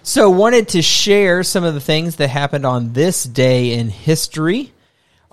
[0.02, 4.72] So, wanted to share some of the things that happened on this day in history.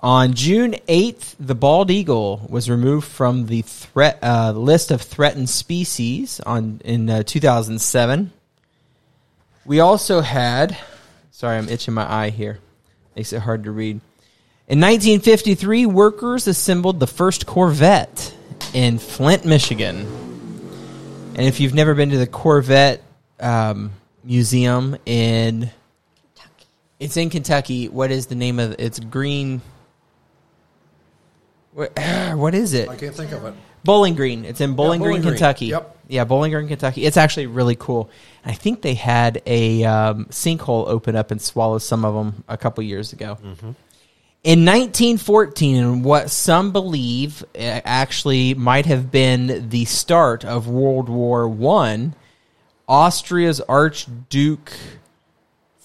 [0.02, 5.48] On June 8th, the bald eagle was removed from the threat uh, list of threatened
[5.48, 8.32] species on in uh, 2007.
[9.64, 10.76] We also had,
[11.30, 12.58] sorry, I'm itching my eye here.
[13.14, 14.00] Makes it hard to read.
[14.66, 18.34] In 1953, workers assembled the first Corvette
[18.74, 19.98] in Flint, Michigan.
[21.36, 23.04] And if you've never been to the Corvette
[23.38, 23.92] um,
[24.24, 25.70] Museum in,
[26.98, 27.88] it's in Kentucky.
[27.88, 28.80] What is the name of it?
[28.80, 29.62] It's Green.
[31.72, 31.98] What,
[32.34, 32.88] what is it?
[32.88, 33.54] I can't think of it.
[33.84, 34.44] Bowling Green.
[34.44, 35.34] It's in Bowling, Bowling Green, Green.
[35.34, 35.66] Kentucky.
[35.66, 35.98] Yep.
[36.08, 37.04] Yeah, Bowling Green, Kentucky.
[37.04, 38.10] It's actually really cool.
[38.44, 42.56] I think they had a um, sinkhole open up and swallow some of them a
[42.56, 43.38] couple years ago.
[44.44, 51.08] In 1914, in what some believe uh, actually might have been the start of World
[51.08, 52.14] War One,
[52.88, 54.72] Austria's Archduke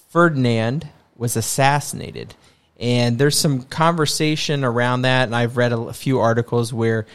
[0.10, 2.34] Ferdinand was assassinated.
[2.80, 7.08] And there's some conversation around that, and I've read a, a few articles where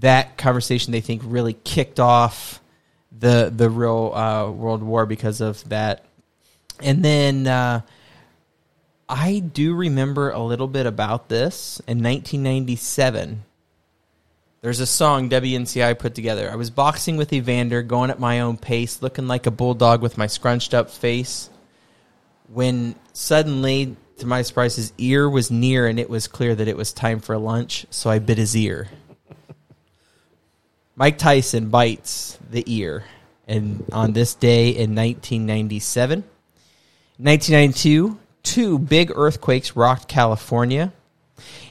[0.00, 2.60] that conversation they think really kicked off
[3.18, 6.04] the the real uh, World War because of that.
[6.80, 7.80] And then uh,
[9.08, 13.44] I do remember a little bit about this in 1997.
[14.60, 16.50] There's a song WNCI put together.
[16.50, 20.18] I was boxing with Evander, going at my own pace, looking like a bulldog with
[20.18, 21.48] my scrunched up face.
[22.48, 26.76] When suddenly, to my surprise, his ear was near and it was clear that it
[26.76, 28.88] was time for lunch, so I bit his ear.
[30.96, 33.04] Mike Tyson bites the ear
[33.46, 36.24] and on this day in 1997.
[37.16, 40.92] 1992, two big earthquakes rocked California.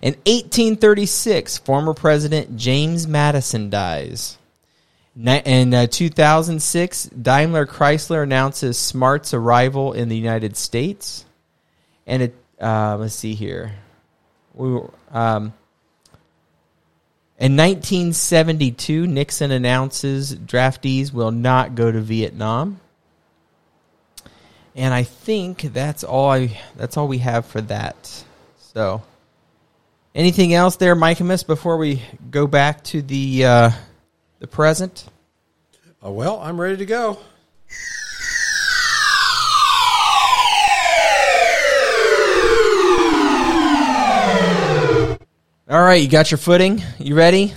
[0.02, 4.38] In 1836, former President James Madison dies.
[5.16, 11.26] In uh, 2006, Daimler Chrysler announces Smart's arrival in the United States.
[12.08, 13.74] And it, uh, let's see here.
[14.56, 15.54] We, were, um,
[17.40, 22.80] in 1972, Nixon announces draftees will not go to Vietnam.
[24.76, 28.24] And I think that's all I that's all we have for that.
[28.74, 29.04] So
[30.16, 33.72] anything else there, Michaemus, before we go back to the uh,
[34.40, 35.06] the present?
[36.04, 37.20] Uh, well, I'm ready to go.
[45.70, 46.82] All right, you got your footing?
[46.98, 47.54] You ready?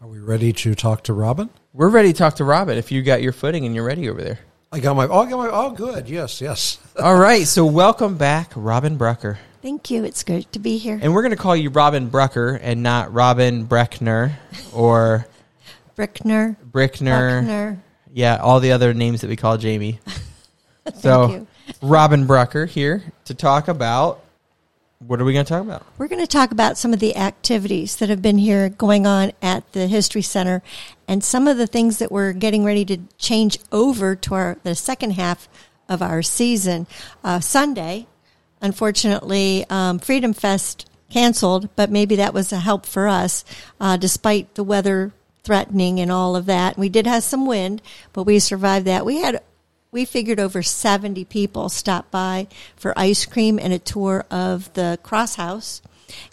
[0.00, 1.48] Are we ready to talk to Robin?
[1.72, 4.20] We're ready to talk to Robin if you got your footing and you're ready over
[4.20, 4.40] there.
[4.72, 5.06] I got my.
[5.06, 5.48] Oh, I got my.
[5.52, 6.08] Oh, good.
[6.08, 6.78] Yes, yes.
[6.98, 9.38] All right, so welcome back, Robin Brucker.
[9.62, 10.02] Thank you.
[10.02, 10.98] It's great to be here.
[11.00, 14.32] And we're going to call you Robin Brucker and not Robin Breckner
[14.72, 15.28] or
[15.96, 16.56] Brickner.
[16.72, 17.40] Brickner.
[17.40, 17.82] Buckner.
[18.12, 20.00] Yeah, all the other names that we call Jamie.
[20.96, 21.46] so, you.
[21.82, 24.24] Robin Brucker here to talk about
[25.06, 25.86] what are we going to talk about?
[25.96, 29.32] We're going to talk about some of the activities that have been here going on
[29.40, 30.62] at the History Center
[31.08, 34.74] and some of the things that we're getting ready to change over to our the
[34.74, 35.48] second half
[35.88, 36.86] of our season.
[37.24, 38.06] Uh, Sunday,
[38.60, 43.42] unfortunately, um, Freedom Fest canceled, but maybe that was a help for us,
[43.80, 46.76] uh, despite the weather threatening and all of that.
[46.76, 47.80] We did have some wind,
[48.12, 49.06] but we survived that.
[49.06, 49.42] We had
[49.92, 54.98] we figured over 70 people stopped by for ice cream and a tour of the
[55.02, 55.82] cross house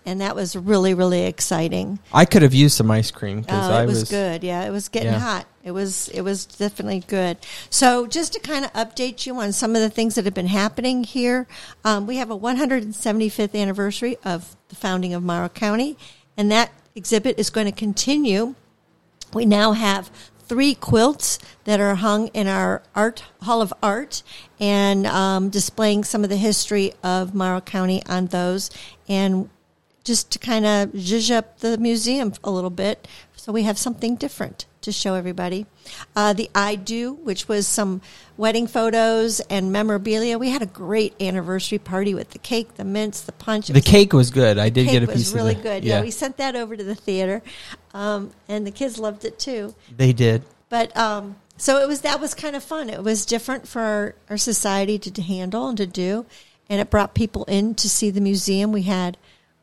[0.06, 3.74] and that was really really exciting I could have used some ice cream because Oh,
[3.74, 4.44] I it was, was good.
[4.44, 5.20] Yeah, it was getting Yeah.
[5.20, 5.46] hot.
[5.64, 7.38] It was it was definitely good.
[7.70, 10.48] So just to kind of update you on some of the things that have been
[10.48, 11.46] happening here,
[11.86, 15.96] um, we have a 175th anniversary of the founding of Morrow County,
[16.38, 18.56] and that exhibit is going to continue.
[19.34, 20.10] We now have
[20.48, 24.24] three quilts that are hung in our art hall of art
[24.60, 28.70] and um, displaying some of the history of Morrow County on those
[29.08, 29.50] and
[30.04, 34.16] just to kind of zhuzh up the museum a little bit so we have something
[34.16, 35.66] different to show everybody.
[36.16, 38.02] Uh, the I Do, which was some
[38.38, 40.38] wedding photos and memorabilia.
[40.38, 43.70] We had a great anniversary party with the cake, the mints, the punch.
[43.70, 44.58] It the was cake was good.
[44.58, 45.58] I did get a was piece really of.
[45.58, 45.88] Was really good.
[45.88, 46.02] Yeah.
[46.02, 47.44] we sent that over to the theater,
[47.94, 49.76] um, and the kids loved it too.
[49.96, 50.44] they did.
[50.70, 52.90] But um, so it was that was kind of fun.
[52.90, 56.26] It was different for our, our society to handle and to do,
[56.70, 58.72] and it brought people in to see the museum.
[58.72, 59.18] We had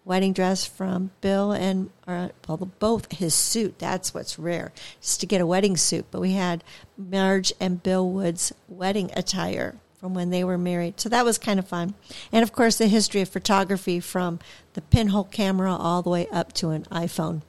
[0.05, 3.79] wedding dress from Bill and uh, well, both his suit.
[3.79, 6.07] That's what's rare, just to get a wedding suit.
[6.11, 6.63] But we had
[6.97, 11.01] Marge and Bill Wood's wedding attire from when they were married.
[11.01, 11.95] So that was kind of fun.
[12.31, 14.39] And of course, the history of photography from
[14.75, 17.41] the pinhole camera all the way up to an iPhone.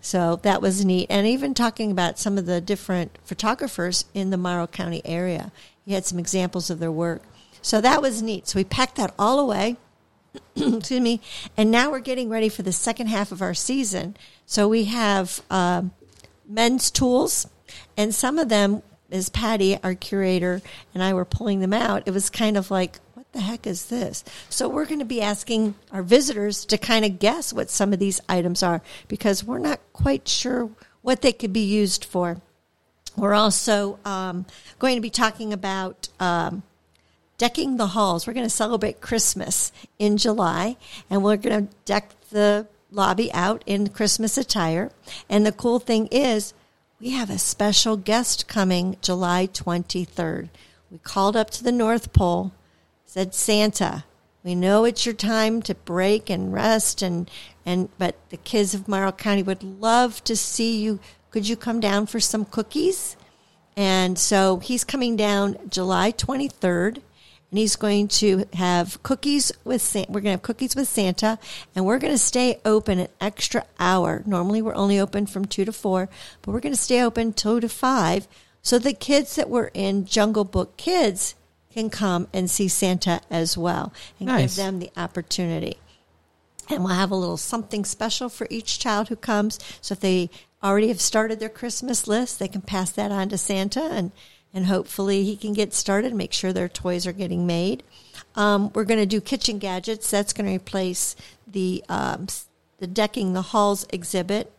[0.00, 1.08] So that was neat.
[1.10, 5.50] And even talking about some of the different photographers in the Morrow County area,
[5.84, 7.22] he had some examples of their work.
[7.62, 8.46] So that was neat.
[8.46, 9.76] So we packed that all away.
[10.56, 11.20] Excuse me.
[11.56, 14.16] And now we're getting ready for the second half of our season.
[14.46, 15.92] So we have um,
[16.48, 17.48] men's tools,
[17.96, 20.60] and some of them, as Patty, our curator,
[20.92, 23.86] and I were pulling them out, it was kind of like, what the heck is
[23.86, 24.24] this?
[24.48, 27.98] So we're going to be asking our visitors to kind of guess what some of
[27.98, 30.70] these items are because we're not quite sure
[31.02, 32.40] what they could be used for.
[33.16, 34.46] We're also um,
[34.78, 36.62] going to be talking about um,
[37.38, 38.26] decking the halls.
[38.26, 40.76] We're going to celebrate Christmas in July,
[41.10, 44.90] and we're going to deck the lobby out in Christmas attire.
[45.28, 46.54] And the cool thing is,
[47.00, 50.48] we have a special guest coming July 23rd.
[50.90, 52.52] We called up to the North Pole,
[53.04, 54.04] said, Santa,
[54.44, 57.30] we know it's your time to break and rest and
[57.64, 61.00] and but the kids of Morrow County would love to see you.
[61.30, 63.16] Could you come down for some cookies?
[63.74, 67.00] And so he's coming down July 23rd
[67.54, 70.10] and he's going to have cookies with Santa.
[70.10, 71.38] We're going to have cookies with Santa,
[71.76, 74.24] and we're going to stay open an extra hour.
[74.26, 76.08] Normally, we're only open from two to four,
[76.42, 78.26] but we're going to stay open two to five,
[78.60, 81.36] so the kids that were in Jungle Book Kids
[81.72, 84.56] can come and see Santa as well, and Nice.
[84.56, 85.76] give them the opportunity.
[86.68, 89.60] And we'll have a little something special for each child who comes.
[89.80, 90.28] So if they
[90.60, 94.10] already have started their Christmas list, they can pass that on to Santa and,
[94.54, 97.82] and hopefully he can get started make sure their toys are getting made.
[98.36, 100.10] Um, we're going to do kitchen gadgets.
[100.10, 102.28] That's going to replace the, um,
[102.78, 104.52] the decking the halls exhibit.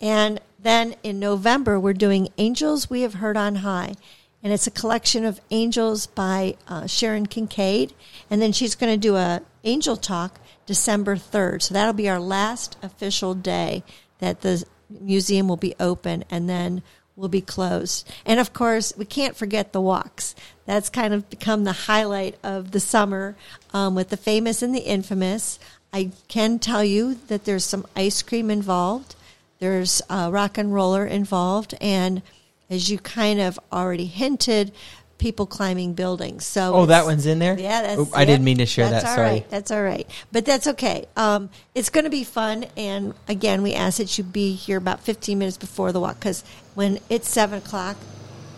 [0.00, 3.94] And then in November, we're doing Angels We Have Heard on High.
[4.42, 7.92] And it's a collection of angels by uh, Sharon Kincaid.
[8.30, 11.62] And then she's going to do a angel talk December 3rd.
[11.62, 13.82] So that'll be our last official day
[14.20, 16.82] that the museum will be open and then
[17.20, 18.10] will be closed.
[18.24, 20.34] And of course, we can't forget the walks.
[20.66, 23.36] That's kind of become the highlight of the summer
[23.72, 25.58] um, with the famous and the infamous.
[25.92, 29.16] I can tell you that there's some ice cream involved.
[29.58, 32.22] There's uh, rock and roller involved, and
[32.70, 34.72] as you kind of already hinted,
[35.20, 36.44] people climbing buildings.
[36.44, 37.56] So Oh, that one's in there?
[37.56, 38.00] Yeah, that's.
[38.00, 39.28] Oop, I didn't mean to share that's that, all sorry.
[39.28, 41.06] right, That's all right, but that's okay.
[41.16, 45.00] Um, it's going to be fun, and again, we ask that you be here about
[45.00, 46.42] 15 minutes before the walk because
[46.74, 47.96] when it's seven o'clock,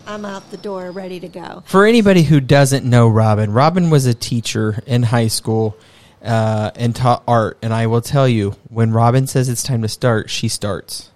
[0.07, 1.63] I'm out the door ready to go.
[1.65, 5.77] For anybody who doesn't know Robin, Robin was a teacher in high school
[6.21, 7.57] uh, and taught art.
[7.61, 11.09] And I will tell you, when Robin says it's time to start, she starts.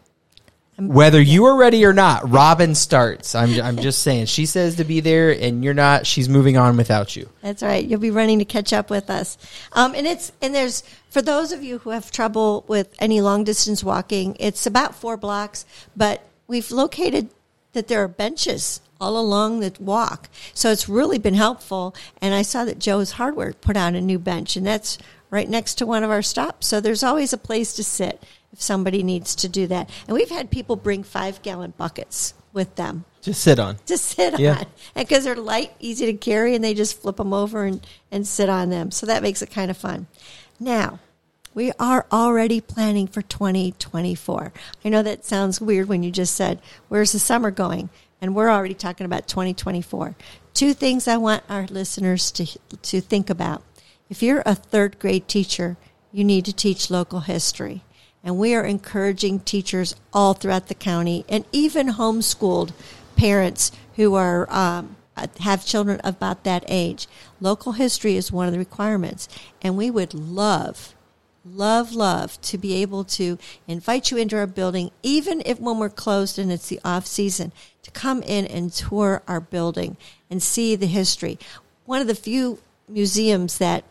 [0.79, 3.33] Whether you are ready or not, Robin starts.
[3.33, 4.27] I'm, I'm just saying.
[4.27, 6.05] She says to be there, and you're not.
[6.05, 7.27] She's moving on without you.
[7.41, 7.83] That's right.
[7.83, 9.39] You'll be running to catch up with us.
[9.71, 13.43] Um, and it's and there's for those of you who have trouble with any long
[13.43, 15.65] distance walking, it's about four blocks,
[15.95, 17.29] but we've located
[17.73, 20.29] that there are benches all along the walk.
[20.53, 21.95] So it's really been helpful.
[22.21, 24.97] And I saw that Joe's Hardware put out a new bench, and that's
[25.29, 26.67] right next to one of our stops.
[26.67, 28.23] So there's always a place to sit
[28.53, 29.89] if somebody needs to do that.
[30.07, 33.77] And we've had people bring five gallon buckets with them Just sit on.
[33.85, 34.59] to sit Yeah.
[34.59, 34.65] on.
[34.95, 38.25] And because they're light, easy to carry, and they just flip them over and, and
[38.25, 38.89] sit on them.
[38.91, 40.07] So that makes it kind of fun.
[40.59, 40.99] Now,
[41.53, 44.53] we are already planning for 2024.
[44.85, 47.89] I know that sounds weird when you just said, Where's the summer going?
[48.21, 50.15] And we're already talking about 2024.
[50.53, 52.45] Two things I want our listeners to,
[52.81, 53.61] to think about.
[54.09, 55.77] If you're a third grade teacher,
[56.11, 57.83] you need to teach local history.
[58.27, 62.73] And we are encouraging teachers all throughout the county and even homeschooled
[63.15, 64.97] parents who are um,
[65.39, 67.07] have children about that age.
[67.39, 69.29] Local history is one of the requirements,
[69.61, 70.93] and we would love,
[71.45, 75.87] love, love to be able to invite you into our building, even if when we're
[75.87, 79.95] closed and it's the off season, to come in and tour our building
[80.29, 81.39] and see the history.
[81.85, 82.59] One of the few
[82.89, 83.85] museums that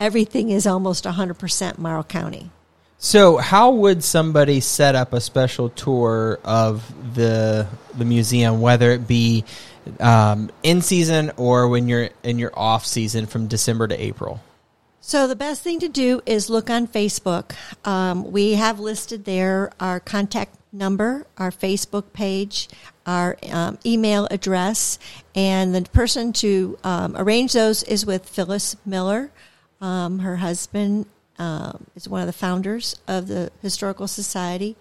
[0.00, 2.50] everything is almost 100% Morrow County.
[3.00, 9.06] So, how would somebody set up a special tour of the the museum, whether it
[9.06, 9.44] be
[10.00, 14.40] um, in season or when you're in your off season from December to April?
[15.00, 17.52] So the best thing to do is look on Facebook.
[17.86, 22.68] Um, we have listed there our contact number, our Facebook page,
[23.06, 24.98] our um, email address,
[25.34, 29.30] and the person to um, arrange those is with Phyllis Miller.
[29.80, 31.06] Um, her husband
[31.38, 34.76] um, is one of the founders of the Historical Society.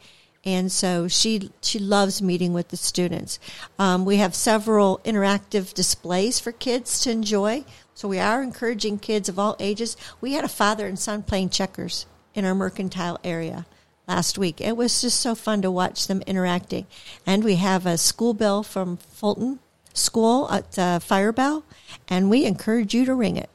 [0.45, 3.39] And so she she loves meeting with the students.
[3.77, 7.65] Um, we have several interactive displays for kids to enjoy.
[7.93, 9.97] So we are encouraging kids of all ages.
[10.21, 13.65] We had a father and son playing checkers in our mercantile area
[14.07, 14.61] last week.
[14.61, 16.87] It was just so fun to watch them interacting.
[17.25, 19.59] And we have a school bell from Fulton
[19.93, 21.63] School at uh, Fire Bell,
[22.07, 23.49] and we encourage you to ring it.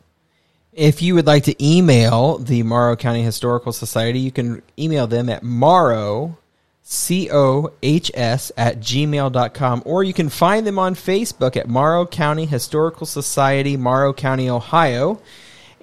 [0.73, 5.29] If you would like to email the Morrow County Historical Society, you can email them
[5.29, 6.39] at morrow,
[6.83, 13.77] C-O-H-S, at gmail.com, or you can find them on Facebook at Morrow County Historical Society,
[13.77, 15.21] Morrow County, Ohio.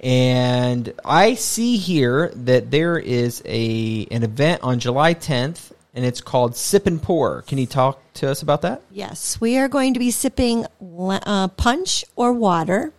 [0.02, 6.20] And I see here that there is a an event on July 10th, and it's
[6.20, 7.42] called Sip and Pour.
[7.42, 8.82] Can you talk to us about that?
[8.90, 12.92] Yes, we are going to be sipping uh, punch or water,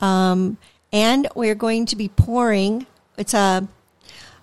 [0.00, 0.58] um,
[0.92, 2.86] and we're going to be pouring.
[3.16, 3.68] It's a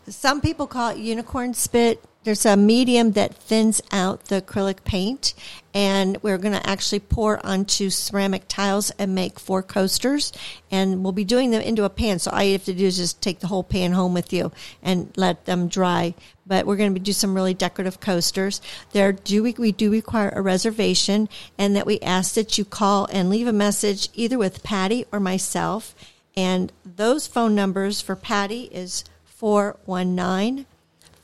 [0.08, 2.04] some people call it unicorn spit.
[2.24, 5.34] There's a medium that thins out the acrylic paint,
[5.74, 10.32] and we're going to actually pour onto ceramic tiles and make four coasters.
[10.72, 12.20] And we'll be doing them into a pan.
[12.20, 14.54] So all you have to do is just take the whole pan home with you
[14.82, 16.16] and let them dry.
[16.48, 18.62] But we're going to do some really decorative coasters.
[18.94, 21.28] There do we, we do require a reservation,
[21.58, 25.20] and that we ask that you call and leave a message either with Patty or
[25.20, 25.94] myself.
[26.36, 30.66] And those phone numbers for Patty is 419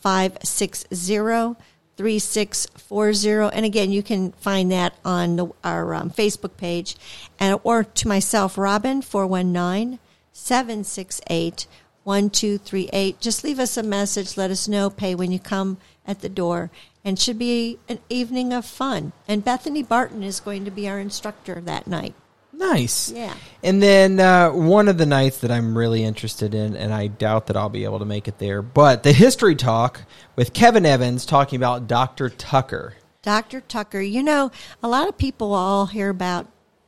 [0.01, 1.55] 560
[1.99, 3.53] 3640.
[3.53, 6.95] And again, you can find that on the, our um, Facebook page.
[7.39, 9.99] And Or to myself, Robin, 419
[10.31, 11.67] 768
[12.05, 13.19] 1238.
[13.19, 14.37] Just leave us a message.
[14.37, 14.89] Let us know.
[14.89, 16.71] Pay when you come at the door.
[17.03, 19.11] And should be an evening of fun.
[19.27, 22.15] And Bethany Barton is going to be our instructor that night.
[22.59, 23.09] Nice.
[23.09, 23.33] Yeah.
[23.63, 27.47] And then uh, one of the nights that I'm really interested in, and I doubt
[27.47, 30.01] that I'll be able to make it there, but the history talk
[30.35, 32.29] with Kevin Evans talking about Dr.
[32.29, 32.95] Tucker.
[33.21, 33.61] Dr.
[33.61, 34.51] Tucker, you know,
[34.83, 36.47] a lot of people all hear about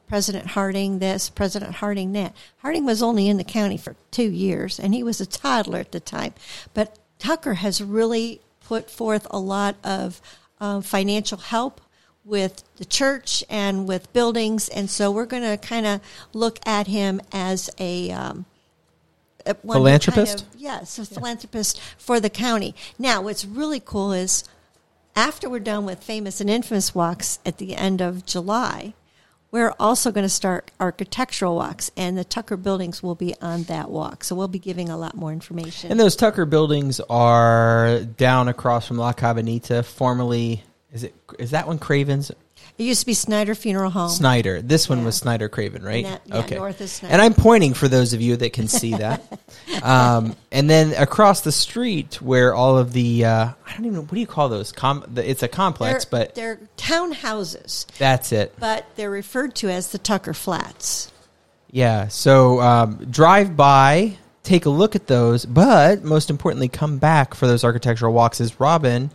[0.10, 2.36] President Harding this, President Harding that.
[2.58, 5.94] Harding was only in the county for two years, and he was a toddler at
[5.94, 6.34] the time.
[6.74, 10.22] But Tucker has really put forth a lot of
[10.60, 11.80] uh, financial help
[12.24, 16.02] with the church and with buildings, and so we're going to kind of
[16.34, 18.46] look at him as a um,
[19.46, 20.42] who kind Philanthropist?
[20.42, 22.76] of- yes, a philanthropist for the county.
[23.00, 24.44] Now, what's really cool is
[25.16, 28.94] after we're done with famous and infamous walks at the end of July,
[29.52, 33.90] we're also going to start architectural walks, and the Tucker buildings will be on that
[33.90, 34.24] walk.
[34.24, 35.92] So we'll be giving a lot more information.
[35.92, 40.64] And those Tucker buildings are down across from La Cabanita, formerly,
[40.94, 42.32] is it is that one Cravens?
[42.78, 44.10] it used to be Snyder Funeral Home.
[44.10, 44.62] Snyder.
[44.62, 45.06] This one Yeah.
[45.06, 46.06] was Snyder Craven, right?
[46.06, 46.22] That-
[46.52, 47.14] yeah, north is Snyder.
[47.14, 49.22] And I'm pointing for those of you that can see that.
[49.84, 54.02] um, and then across the street, where all of the uh, I don't even know
[54.02, 54.72] what do you call those?
[54.72, 58.54] Com- the, it's a complex, They're, but they're townhouses, that's it.
[58.60, 61.12] but they're referred to as the Tucker Flats.
[61.72, 62.08] Yeah.
[62.10, 67.48] So um, drive by, take a look at those, but most importantly, come back for
[67.48, 68.42] those architectural walks.
[68.42, 69.10] As Robin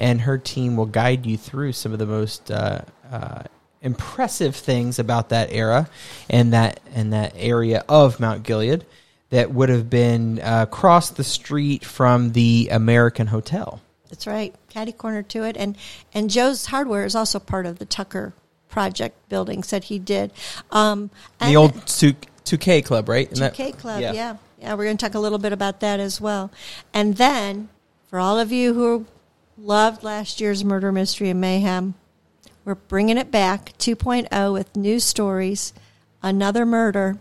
[0.00, 2.80] and her team will guide you through some of the most uh,
[3.12, 3.42] uh,
[3.82, 5.88] impressive things about that era
[6.28, 8.84] and that and that area of Mount Gilead
[9.28, 13.80] that would have been uh, across the street from the American Hotel.
[14.08, 15.76] That's right, catty corner to it, and
[16.12, 18.32] and Joe's Hardware is also part of the Tucker
[18.68, 20.32] project buildings that he did.
[20.72, 23.30] Um, The old two two K club, right?
[23.30, 24.36] 2K Club, yeah.
[24.58, 24.74] yeah.
[24.74, 26.50] we're going to talk a little bit about that as well.
[26.94, 27.68] And then,
[28.08, 29.06] for all of you who
[29.60, 31.94] loved last year's Murder, Mystery, and Mayhem,
[32.64, 35.72] we're bringing it back 2.0 with new stories,
[36.22, 37.18] another murder.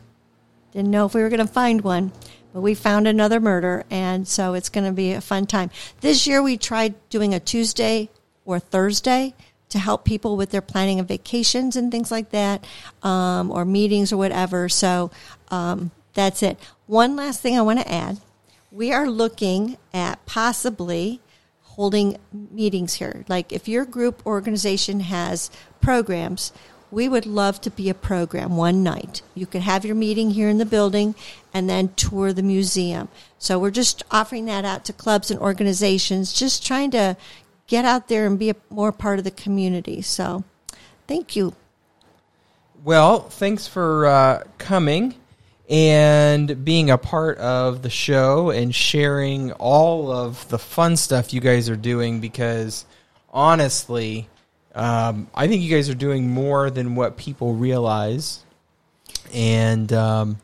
[0.71, 2.11] Didn't know if we were going to find one,
[2.53, 5.69] but we found another murder, and so it's going to be a fun time.
[6.01, 8.09] This year, we tried doing a Tuesday
[8.45, 9.33] or Thursday
[9.69, 12.65] to help people with their planning of vacations and things like that,
[13.03, 14.69] um, or meetings or whatever.
[14.69, 15.11] So
[15.49, 16.57] um, that's it.
[16.87, 18.19] One last thing I want to add:
[18.71, 21.21] we are looking at possibly
[21.79, 22.17] holding
[22.51, 23.23] meetings here.
[23.29, 25.49] Like if your group organization has
[25.79, 26.51] programs,
[26.91, 29.21] we would love to be a program one night.
[29.33, 31.15] You could have your meeting here in the building
[31.53, 33.07] and then tour the museum.
[33.37, 37.15] So we're just offering that out to clubs and organizations, just trying to
[37.67, 40.01] get out there and be a more part of the community.
[40.01, 40.43] So
[41.07, 41.55] thank you.
[42.83, 45.15] Well, thanks for uh, coming
[45.69, 51.39] and being a part of the show and sharing all of the fun stuff you
[51.39, 52.85] guys are doing because
[53.29, 54.27] honestly,
[54.73, 58.43] um, I think you guys are doing more than what people realize.
[59.31, 60.39] And um,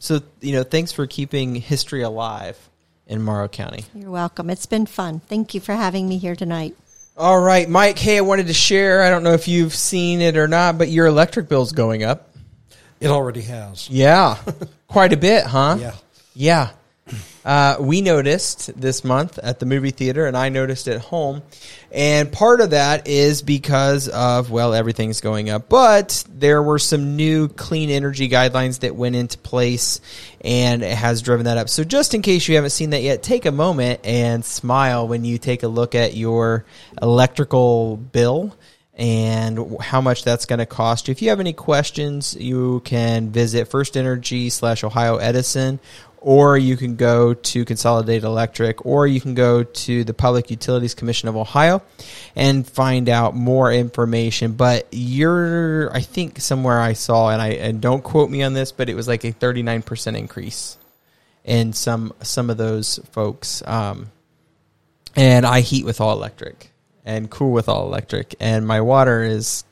[0.00, 2.58] so, you know, thanks for keeping history alive
[3.06, 3.84] in Morrow County.
[3.94, 4.50] You're welcome.
[4.50, 5.20] It's been fun.
[5.20, 6.76] Thank you for having me here tonight.
[7.16, 7.98] All right, Mike.
[7.98, 9.02] Hey, I wanted to share.
[9.02, 12.29] I don't know if you've seen it or not, but your electric bill's going up.
[13.00, 13.88] It already has.
[13.88, 14.38] Yeah,
[14.86, 15.78] quite a bit, huh?
[15.80, 15.94] Yeah.
[16.34, 16.70] Yeah.
[17.44, 21.42] Uh, we noticed this month at the movie theater, and I noticed at home.
[21.90, 25.68] And part of that is because of, well, everything's going up.
[25.68, 30.00] But there were some new clean energy guidelines that went into place,
[30.42, 31.68] and it has driven that up.
[31.68, 35.24] So just in case you haven't seen that yet, take a moment and smile when
[35.24, 36.66] you take a look at your
[37.00, 38.54] electrical bill
[39.00, 41.12] and how much that's going to cost you.
[41.12, 45.80] If you have any questions, you can visit First Energy slash Ohio Edison,
[46.18, 50.92] or you can go to Consolidated Electric, or you can go to the Public Utilities
[50.92, 51.80] Commission of Ohio
[52.36, 54.52] and find out more information.
[54.52, 58.70] But you're, I think somewhere I saw, and I and don't quote me on this,
[58.70, 60.76] but it was like a 39% increase
[61.42, 63.62] in some some of those folks.
[63.66, 64.10] Um,
[65.16, 66.69] and I heat with all electric
[67.10, 69.64] and cool with all electric, and my water is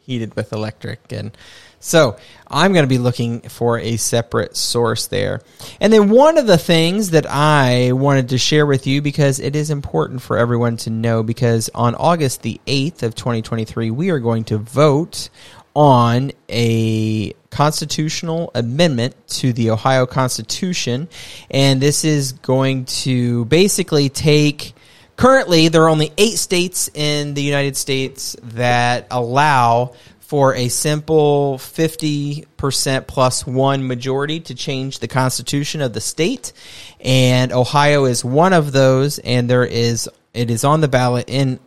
[0.00, 1.36] heated with electric, and
[1.80, 2.16] so
[2.46, 5.40] I'm going to be looking for a separate source there.
[5.80, 9.56] And then one of the things that I wanted to share with you because it
[9.56, 14.20] is important for everyone to know because on August the 8th of 2023 we are
[14.20, 15.28] going to vote
[15.74, 21.08] on a constitutional amendment to the Ohio Constitution.
[21.50, 24.74] And this is going to basically take
[25.16, 29.94] currently there are only 8 states in the United States that allow
[30.32, 36.54] for a simple 50% plus one majority to change the constitution of the state.
[37.00, 41.60] And Ohio is one of those, and there is, it is on the ballot in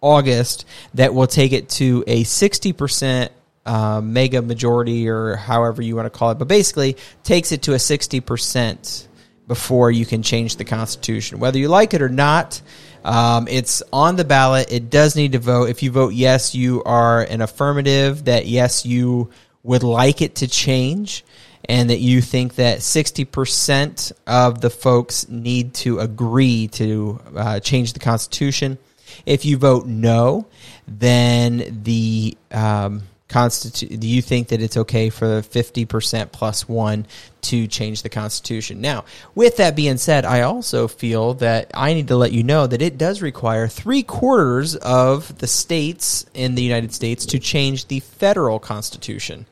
[0.00, 0.64] August
[0.94, 3.28] that will take it to a 60%
[3.64, 7.74] uh, mega majority or however you want to call it, but basically takes it to
[7.74, 9.06] a 60%
[9.50, 11.40] before you can change the Constitution.
[11.40, 12.62] Whether you like it or not,
[13.04, 14.70] um, it's on the ballot.
[14.70, 15.70] It does need to vote.
[15.70, 19.30] If you vote yes, you are an affirmative that yes, you
[19.64, 21.24] would like it to change
[21.68, 27.92] and that you think that 60% of the folks need to agree to uh, change
[27.92, 28.78] the Constitution.
[29.26, 30.46] If you vote no,
[30.86, 37.06] then the um, constitu- do you think that it's okay for 50% plus one
[37.42, 38.80] to change the constitution?
[38.80, 39.04] Now
[39.34, 42.82] with that being said i also feel that i need to let you know that
[42.82, 48.00] it does require three quarters of the states in the united states to change the
[48.00, 49.46] federal constitution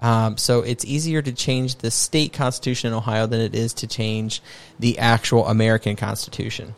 [0.00, 3.86] um, so it's easier to change the state constitution in Ohio than it is to
[3.86, 4.42] change
[4.78, 6.74] the actual American Constitution.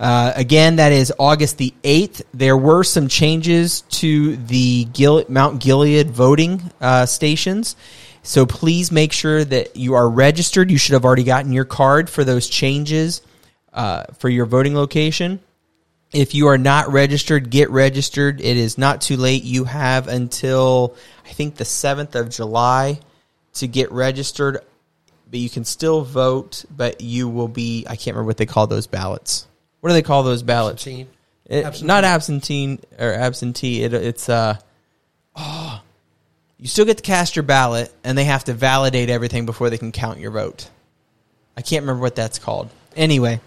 [0.00, 2.22] Uh, again, that is August the 8th.
[2.32, 7.76] There were some changes to the Gil- Mount Gilead voting uh, stations.
[8.22, 10.70] So please make sure that you are registered.
[10.70, 13.20] You should have already gotten your card for those changes
[13.72, 15.40] uh, for your voting location.
[16.12, 18.40] If you are not registered, get registered.
[18.40, 19.44] It is not too late.
[19.44, 20.94] You have until
[21.24, 23.00] I think the 7th of July
[23.54, 24.60] to get registered,
[25.30, 28.66] but you can still vote, but you will be I can't remember what they call
[28.66, 29.46] those ballots.
[29.80, 30.86] What do they call those ballots?
[30.86, 31.08] Absentee.
[31.46, 31.86] It, Absentee.
[31.86, 33.82] Not absentee or absentee.
[33.82, 34.58] It, it's uh
[35.34, 35.80] oh,
[36.58, 39.78] you still get to cast your ballot, and they have to validate everything before they
[39.78, 40.70] can count your vote.
[41.56, 42.70] I can't remember what that's called.
[42.94, 43.40] Anyway,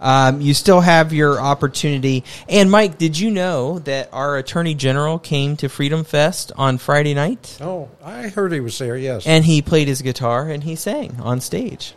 [0.00, 2.24] Um, you still have your opportunity.
[2.48, 7.12] And Mike, did you know that our Attorney General came to Freedom Fest on Friday
[7.12, 7.58] night?
[7.60, 8.96] Oh, I heard he was there.
[8.96, 9.26] Yes.
[9.26, 11.94] And he played his guitar and he sang on stage.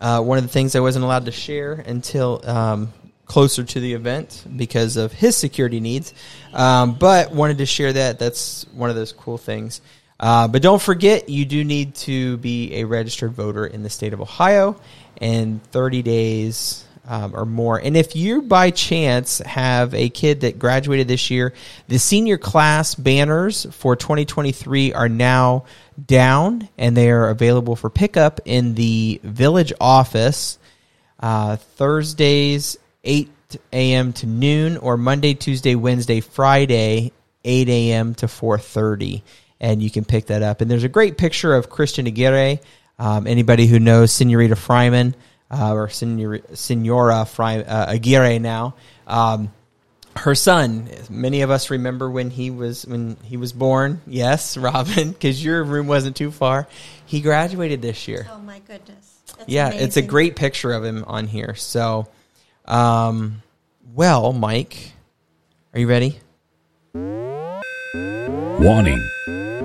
[0.00, 2.92] Uh, one of the things I wasn't allowed to share until um,
[3.24, 6.12] closer to the event because of his security needs,
[6.52, 8.18] um, but wanted to share that.
[8.18, 9.80] That's one of those cool things.
[10.18, 14.12] Uh, but don't forget, you do need to be a registered voter in the state
[14.12, 14.78] of Ohio
[15.20, 17.78] in 30 days um, or more.
[17.78, 21.52] And if you by chance have a kid that graduated this year,
[21.88, 25.64] the senior class banners for 2023 are now
[26.04, 30.58] down and they are available for pickup in the village office
[31.20, 33.30] uh, Thursdays 8
[33.72, 34.12] a.m.
[34.12, 37.12] to noon or Monday, Tuesday, Wednesday, Friday
[37.44, 38.14] 8 a.m.
[38.16, 39.22] to 4:30
[39.60, 40.60] and you can pick that up.
[40.60, 42.60] And there's a great picture of Christian Aguirre.
[42.98, 45.14] Um, anybody who knows Senorita Fryman
[45.50, 48.74] uh, or Senor, Senora Fry, uh, Aguirre now,
[49.06, 49.52] um,
[50.16, 50.88] her son.
[51.10, 54.00] Many of us remember when he was when he was born.
[54.06, 56.66] Yes, Robin, because your room wasn't too far.
[57.04, 58.26] He graduated this year.
[58.30, 59.20] Oh my goodness!
[59.38, 61.54] That's yeah, it's a great picture of him on here.
[61.54, 62.08] So,
[62.64, 63.42] um,
[63.94, 64.92] well, Mike,
[65.74, 66.18] are you ready?
[68.58, 69.08] Warning.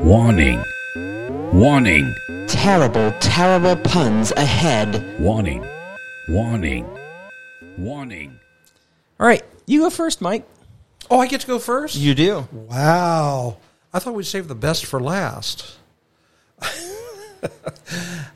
[0.04, 0.64] Warning.
[1.54, 2.14] Warning.
[2.52, 5.20] Terrible, terrible puns ahead.
[5.20, 5.66] Warning.
[6.28, 6.86] Warning.
[7.78, 8.38] Warning.
[9.20, 10.45] All right, you go first, Mike.
[11.10, 11.95] oh, I get to go first.
[11.95, 12.47] You do.
[12.52, 13.58] Wow.
[13.93, 15.78] I thought we'd save the best for last.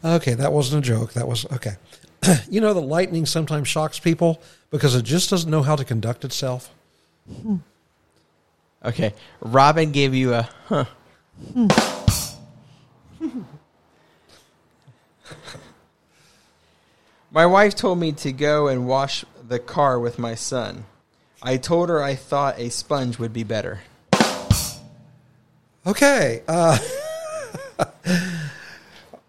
[0.04, 1.12] okay, that wasn't a joke.
[1.14, 1.76] That was okay.
[2.50, 4.42] you know, the lightning sometimes shocks people
[4.72, 6.74] because it just doesn't know how to conduct itself.
[7.30, 7.58] Hmm.
[8.84, 10.86] Okay, Robin gave you a huh.
[11.54, 11.68] Hmm.
[17.32, 20.86] my wife told me to go and wash the car with my son.
[21.42, 23.82] I told her I thought a sponge would be better.
[25.86, 26.42] Okay.
[26.48, 26.80] Uh,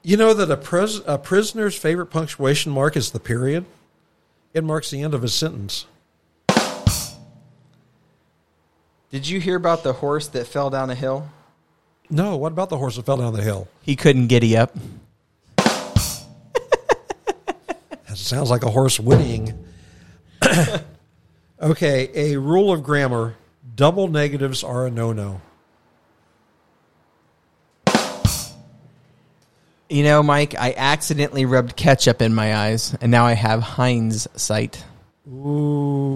[0.02, 3.66] you know that a, pres- a prisoner's favorite punctuation mark is the period?
[4.54, 5.86] It marks the end of a sentence.
[9.10, 11.28] Did you hear about the horse that fell down a hill?
[12.08, 13.68] No, what about the horse that fell down the hill?
[13.82, 14.74] He couldn't giddy up.
[18.26, 19.64] Sounds like a horse whinnying.
[21.62, 23.36] okay, a rule of grammar
[23.74, 25.40] double negatives are a no no.
[29.88, 34.26] You know, Mike, I accidentally rubbed ketchup in my eyes, and now I have Heinz
[34.34, 34.82] sight.
[35.28, 36.14] Ooh.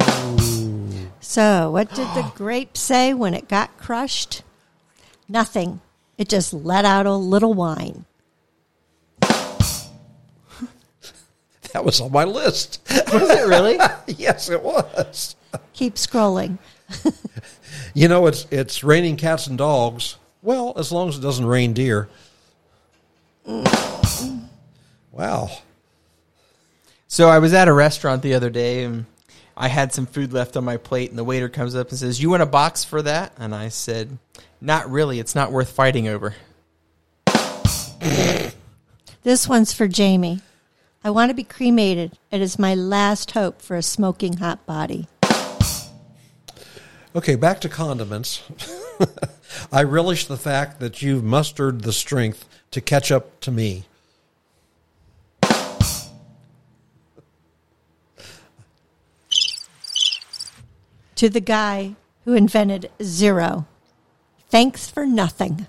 [1.21, 4.43] So, what did the grape say when it got crushed?
[5.29, 5.81] Nothing.
[6.19, 8.07] It just let out a little wine.
[11.75, 12.81] That was on my list.
[13.13, 13.79] Was it really?
[14.19, 15.37] yes, it was.
[15.73, 16.59] Keep scrolling.
[17.95, 20.17] You know, it's it's raining cats and dogs.
[20.43, 22.09] Well, as long as it doesn't rain deer.
[23.47, 24.45] Mm.
[25.11, 25.51] Wow.
[27.09, 29.07] So I was at a restaurant the other day and
[29.57, 32.23] I had some food left on my plate and the waiter comes up and says,
[32.23, 34.19] "You want a box for that?" And I said,
[34.61, 35.19] "Not really.
[35.19, 36.35] It's not worth fighting over."
[39.23, 40.41] This one's for Jamie.
[41.03, 42.19] I want to be cremated.
[42.31, 45.09] It is my last hope for a smoking hot body.
[47.17, 48.43] Okay, back to condiments.
[49.73, 53.87] I relish the fact that you've mustered the strength to catch up to me.
[61.17, 61.97] To the guy
[62.27, 63.67] who invented zero.
[64.51, 65.67] Thanks for nothing.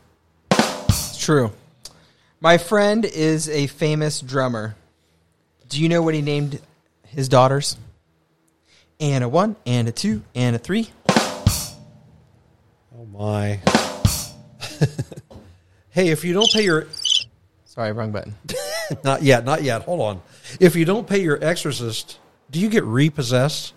[0.52, 1.54] It's true.
[2.42, 4.76] My friend is a famous drummer.
[5.72, 6.60] Do you know what he named
[7.08, 7.78] his daughters?
[9.00, 10.90] And a one, and a two, and a three.
[12.94, 13.52] Oh my.
[15.92, 16.88] hey, if you don't pay your
[17.64, 18.36] Sorry, wrong button.
[19.06, 19.84] not yet, not yet.
[19.84, 20.22] Hold on.
[20.60, 22.20] If you don't pay your exorcist,
[22.50, 23.74] do you get repossessed?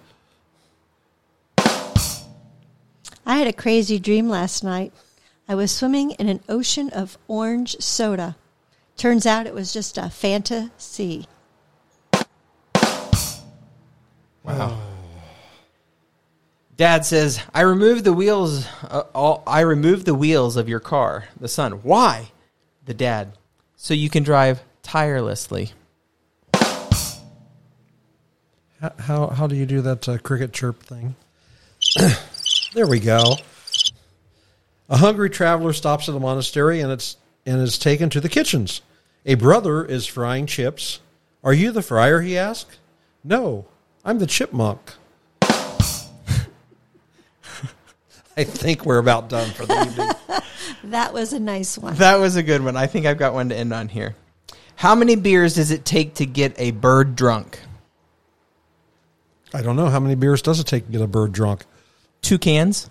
[1.57, 4.93] I had a crazy dream last night.
[5.49, 8.35] I was swimming in an ocean of orange soda.
[8.97, 11.29] Turns out it was just a Fanta Sea.
[14.45, 14.79] Wow.
[16.77, 18.67] Dad says, "I removed the wheels.
[18.83, 22.33] Uh, all, I removed the wheels of your car." The son, "Why?"
[22.85, 23.33] The dad,
[23.77, 25.73] "So you can drive tirelessly."
[28.81, 31.17] How how, how do you do that uh, cricket chirp thing?
[32.75, 33.37] there we go.
[34.89, 37.17] A hungry traveler stops at a monastery and it's
[37.47, 38.83] and is taken to the kitchens.
[39.25, 41.01] A brother is frying chips.
[41.43, 42.21] Are you the fryer?
[42.21, 42.79] He asks.
[43.23, 43.67] No,
[44.05, 44.81] I'm the chipmunk.
[48.37, 50.11] I think we're about done for the evening.
[50.85, 51.95] That was a nice one.
[51.95, 52.77] That was a good one.
[52.77, 54.17] I think I've got one to end on here.
[54.77, 57.59] How many beers does it take to get a bird drunk?
[59.55, 61.65] I don't know how many beers does it take to get a bird drunk.
[62.21, 62.91] Two cans.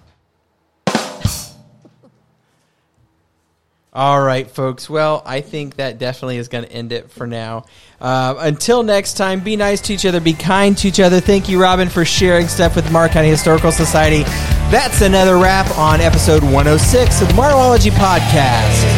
[3.93, 4.89] All right, folks.
[4.89, 7.65] Well, I think that definitely is going to end it for now.
[8.01, 11.19] Uh, until next time, be nice to each other, be kind to each other.
[11.19, 14.23] Thank you, Robin, for sharing stuff with the County Historical Society.
[14.71, 18.92] That's another wrap on episode 106 of the Morrowology Podcast.